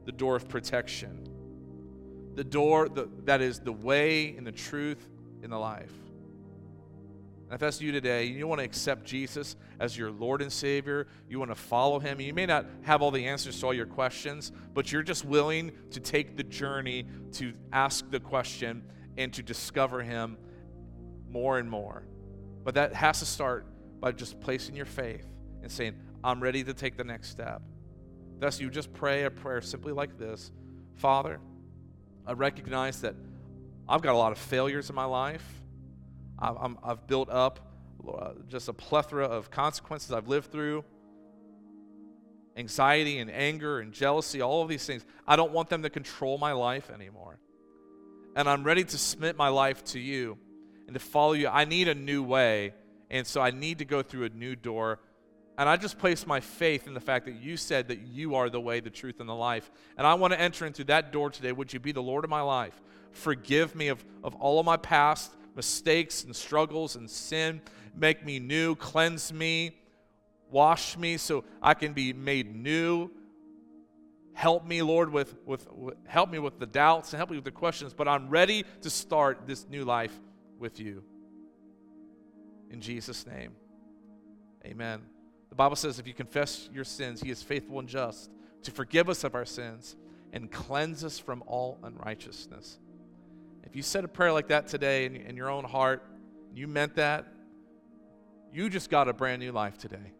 the 0.04 0.12
door 0.12 0.36
of 0.36 0.46
protection, 0.46 1.26
the 2.34 2.44
door 2.44 2.86
the, 2.90 3.08
that 3.24 3.40
is 3.40 3.60
the 3.60 3.72
way 3.72 4.36
and 4.36 4.46
the 4.46 4.52
truth 4.52 5.08
in 5.42 5.48
the 5.48 5.58
life. 5.58 5.94
And 7.46 7.54
if 7.54 7.60
that's 7.60 7.80
you 7.80 7.90
today, 7.90 8.24
you 8.24 8.46
want 8.46 8.58
to 8.58 8.64
accept 8.66 9.04
Jesus 9.04 9.56
as 9.80 9.96
your 9.96 10.10
Lord 10.10 10.42
and 10.42 10.52
Savior, 10.52 11.06
you 11.30 11.38
want 11.38 11.50
to 11.50 11.54
follow 11.54 11.98
Him. 11.98 12.20
You 12.20 12.34
may 12.34 12.44
not 12.44 12.66
have 12.82 13.00
all 13.00 13.10
the 13.10 13.24
answers 13.24 13.58
to 13.60 13.66
all 13.68 13.74
your 13.74 13.86
questions, 13.86 14.52
but 14.74 14.92
you're 14.92 15.02
just 15.02 15.24
willing 15.24 15.72
to 15.92 15.98
take 15.98 16.36
the 16.36 16.44
journey 16.44 17.06
to 17.32 17.54
ask 17.72 18.10
the 18.10 18.20
question 18.20 18.82
and 19.16 19.32
to 19.32 19.42
discover 19.42 20.02
Him 20.02 20.36
more 21.30 21.58
and 21.58 21.68
more. 21.68 22.04
But 22.64 22.74
that 22.74 22.94
has 22.94 23.20
to 23.20 23.26
start 23.26 23.66
by 24.00 24.12
just 24.12 24.40
placing 24.40 24.76
your 24.76 24.86
faith 24.86 25.26
and 25.62 25.70
saying, 25.70 25.94
I'm 26.22 26.40
ready 26.40 26.64
to 26.64 26.74
take 26.74 26.96
the 26.96 27.04
next 27.04 27.30
step. 27.30 27.62
Thus, 28.38 28.60
you 28.60 28.70
just 28.70 28.92
pray 28.92 29.24
a 29.24 29.30
prayer 29.30 29.60
simply 29.60 29.92
like 29.92 30.18
this 30.18 30.50
Father, 30.96 31.40
I 32.26 32.32
recognize 32.32 33.00
that 33.02 33.14
I've 33.88 34.02
got 34.02 34.14
a 34.14 34.18
lot 34.18 34.32
of 34.32 34.38
failures 34.38 34.90
in 34.90 34.96
my 34.96 35.04
life. 35.04 35.44
I've, 36.38 36.76
I've 36.84 37.06
built 37.06 37.30
up 37.30 37.60
uh, 38.06 38.32
just 38.48 38.68
a 38.68 38.72
plethora 38.72 39.24
of 39.24 39.50
consequences 39.50 40.12
I've 40.12 40.28
lived 40.28 40.52
through 40.52 40.84
anxiety 42.56 43.18
and 43.18 43.30
anger 43.30 43.78
and 43.78 43.92
jealousy, 43.92 44.42
all 44.42 44.62
of 44.62 44.68
these 44.68 44.84
things. 44.84 45.06
I 45.26 45.36
don't 45.36 45.52
want 45.52 45.70
them 45.70 45.82
to 45.84 45.90
control 45.90 46.38
my 46.38 46.52
life 46.52 46.90
anymore. 46.90 47.38
And 48.34 48.48
I'm 48.48 48.64
ready 48.64 48.84
to 48.84 48.98
submit 48.98 49.36
my 49.36 49.48
life 49.48 49.84
to 49.84 50.00
you 50.00 50.38
and 50.88 50.94
to 50.94 51.00
follow 51.00 51.34
you. 51.34 51.48
I 51.48 51.66
need 51.66 51.86
a 51.86 51.94
new 51.94 52.22
way. 52.22 52.72
And 53.10 53.26
so 53.26 53.40
I 53.40 53.50
need 53.50 53.78
to 53.78 53.84
go 53.84 54.02
through 54.02 54.24
a 54.24 54.30
new 54.30 54.56
door. 54.56 54.98
And 55.58 55.68
I 55.68 55.76
just 55.76 55.98
place 55.98 56.26
my 56.26 56.40
faith 56.40 56.86
in 56.86 56.94
the 56.94 57.00
fact 57.00 57.26
that 57.26 57.34
you 57.34 57.56
said 57.56 57.88
that 57.88 58.00
you 58.00 58.34
are 58.34 58.48
the 58.48 58.60
way, 58.60 58.80
the 58.80 58.90
truth, 58.90 59.20
and 59.20 59.28
the 59.28 59.34
life. 59.34 59.70
And 59.98 60.06
I 60.06 60.14
want 60.14 60.32
to 60.32 60.40
enter 60.40 60.66
into 60.66 60.84
that 60.84 61.12
door 61.12 61.30
today. 61.30 61.52
Would 61.52 61.72
you 61.72 61.78
be 61.78 61.92
the 61.92 62.02
Lord 62.02 62.24
of 62.24 62.30
my 62.30 62.40
life? 62.40 62.80
Forgive 63.12 63.74
me 63.74 63.88
of, 63.88 64.02
of 64.24 64.34
all 64.36 64.58
of 64.58 64.66
my 64.66 64.76
past 64.76 65.32
mistakes 65.54 66.24
and 66.24 66.34
struggles 66.34 66.96
and 66.96 67.10
sin. 67.10 67.60
Make 67.94 68.24
me 68.24 68.38
new, 68.38 68.74
cleanse 68.76 69.32
me, 69.32 69.76
wash 70.50 70.96
me 70.96 71.16
so 71.18 71.44
I 71.60 71.74
can 71.74 71.92
be 71.92 72.14
made 72.14 72.54
new. 72.54 73.10
Help 74.32 74.64
me, 74.64 74.82
Lord, 74.82 75.12
with, 75.12 75.34
with, 75.44 75.66
with 75.72 75.96
help 76.06 76.30
me 76.30 76.38
with 76.38 76.60
the 76.60 76.66
doubts 76.66 77.12
and 77.12 77.18
help 77.18 77.30
me 77.30 77.36
with 77.36 77.44
the 77.44 77.50
questions. 77.50 77.92
But 77.92 78.06
I'm 78.06 78.30
ready 78.30 78.64
to 78.82 78.88
start 78.88 79.46
this 79.46 79.68
new 79.68 79.84
life 79.84 80.16
with 80.58 80.80
you. 80.80 81.02
In 82.70 82.80
Jesus' 82.80 83.26
name, 83.26 83.52
amen. 84.64 85.00
The 85.48 85.54
Bible 85.54 85.76
says 85.76 85.98
if 85.98 86.06
you 86.06 86.14
confess 86.14 86.68
your 86.72 86.84
sins, 86.84 87.20
He 87.20 87.30
is 87.30 87.42
faithful 87.42 87.78
and 87.78 87.88
just 87.88 88.30
to 88.62 88.70
forgive 88.70 89.08
us 89.08 89.24
of 89.24 89.34
our 89.34 89.44
sins 89.44 89.96
and 90.32 90.50
cleanse 90.50 91.04
us 91.04 91.18
from 91.18 91.42
all 91.46 91.78
unrighteousness. 91.82 92.78
If 93.64 93.74
you 93.74 93.82
said 93.82 94.04
a 94.04 94.08
prayer 94.08 94.32
like 94.32 94.48
that 94.48 94.68
today 94.68 95.06
in, 95.06 95.16
in 95.16 95.36
your 95.36 95.50
own 95.50 95.64
heart, 95.64 96.04
you 96.54 96.66
meant 96.66 96.96
that, 96.96 97.26
you 98.52 98.68
just 98.68 98.90
got 98.90 99.08
a 99.08 99.12
brand 99.12 99.40
new 99.40 99.52
life 99.52 99.78
today. 99.78 100.12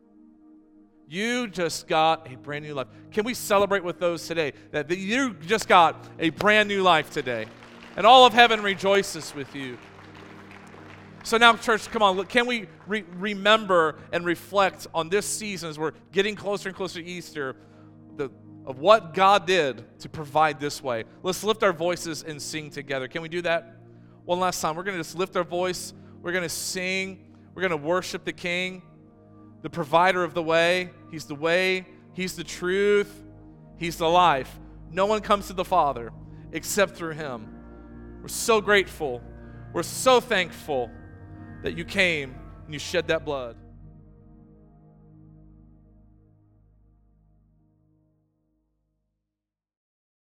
You 1.09 1.49
just 1.49 1.89
got 1.89 2.31
a 2.31 2.37
brand 2.37 2.67
new 2.67 2.75
life. 2.75 2.89
Can 3.11 3.25
we 3.25 3.33
celebrate 3.33 3.83
with 3.83 3.99
those 3.99 4.27
today 4.27 4.53
that 4.73 4.91
you 4.91 5.35
just 5.35 5.67
got 5.67 6.07
a 6.19 6.29
brand 6.31 6.69
new 6.69 6.83
life 6.83 7.11
today? 7.11 7.47
And 7.97 8.07
all 8.07 8.27
of 8.27 8.35
heaven 8.35 8.63
rejoices 8.63 9.35
with 9.35 9.55
you. 9.57 9.79
So 11.29 11.37
now, 11.37 11.55
church, 11.57 11.91
come 11.91 12.01
on, 12.01 12.25
can 12.25 12.47
we 12.47 12.69
re- 12.87 13.05
remember 13.19 13.97
and 14.15 14.25
reflect 14.25 14.87
on 14.95 15.11
this 15.11 15.27
season 15.27 15.69
as 15.69 15.79
we're 15.79 15.93
getting 16.11 16.35
closer 16.35 16.71
and 16.71 16.75
closer 16.75 17.03
to 17.03 17.07
Easter 17.07 17.55
the, 18.17 18.31
of 18.65 18.79
what 18.79 19.13
God 19.13 19.47
did 19.47 19.85
to 19.99 20.09
provide 20.09 20.59
this 20.59 20.83
way? 20.83 21.05
Let's 21.23 21.45
lift 21.45 21.63
our 21.63 21.75
voices 21.75 22.23
and 22.23 22.41
sing 22.41 22.71
together. 22.71 23.09
Can 23.09 23.21
we 23.21 23.29
do 23.29 23.43
that? 23.43 23.77
One 24.25 24.41
last 24.41 24.63
time. 24.63 24.75
We're 24.75 24.85
going 24.85 24.97
to 24.97 25.03
just 25.03 25.19
lift 25.19 25.37
our 25.37 25.45
voice. 25.45 25.93
We're 26.23 26.33
going 26.33 26.45
to 26.45 26.49
sing. 26.49 27.27
We're 27.55 27.61
going 27.61 27.79
to 27.79 27.87
worship 27.87 28.25
the 28.25 28.33
King, 28.33 28.81
the 29.61 29.69
provider 29.69 30.25
of 30.25 30.33
the 30.33 30.43
way. 30.43 30.89
He's 31.11 31.27
the 31.27 31.35
way, 31.35 31.85
He's 32.15 32.37
the 32.37 32.45
truth, 32.45 33.13
He's 33.77 33.99
the 33.99 34.09
life. 34.09 34.59
No 34.91 35.05
one 35.05 35.21
comes 35.21 35.49
to 35.49 35.53
the 35.53 35.63
Father 35.63 36.11
except 36.53 36.97
through 36.97 37.13
Him. 37.13 37.55
We're 38.23 38.29
so 38.29 38.63
grateful. 38.63 39.21
We're 39.75 39.83
so 39.83 40.23
thankful 40.23 40.91
that 41.63 41.77
you 41.77 41.85
came 41.85 42.35
and 42.65 42.73
you 42.73 42.79
shed 42.79 43.09
that 43.09 43.25
blood. 43.25 43.57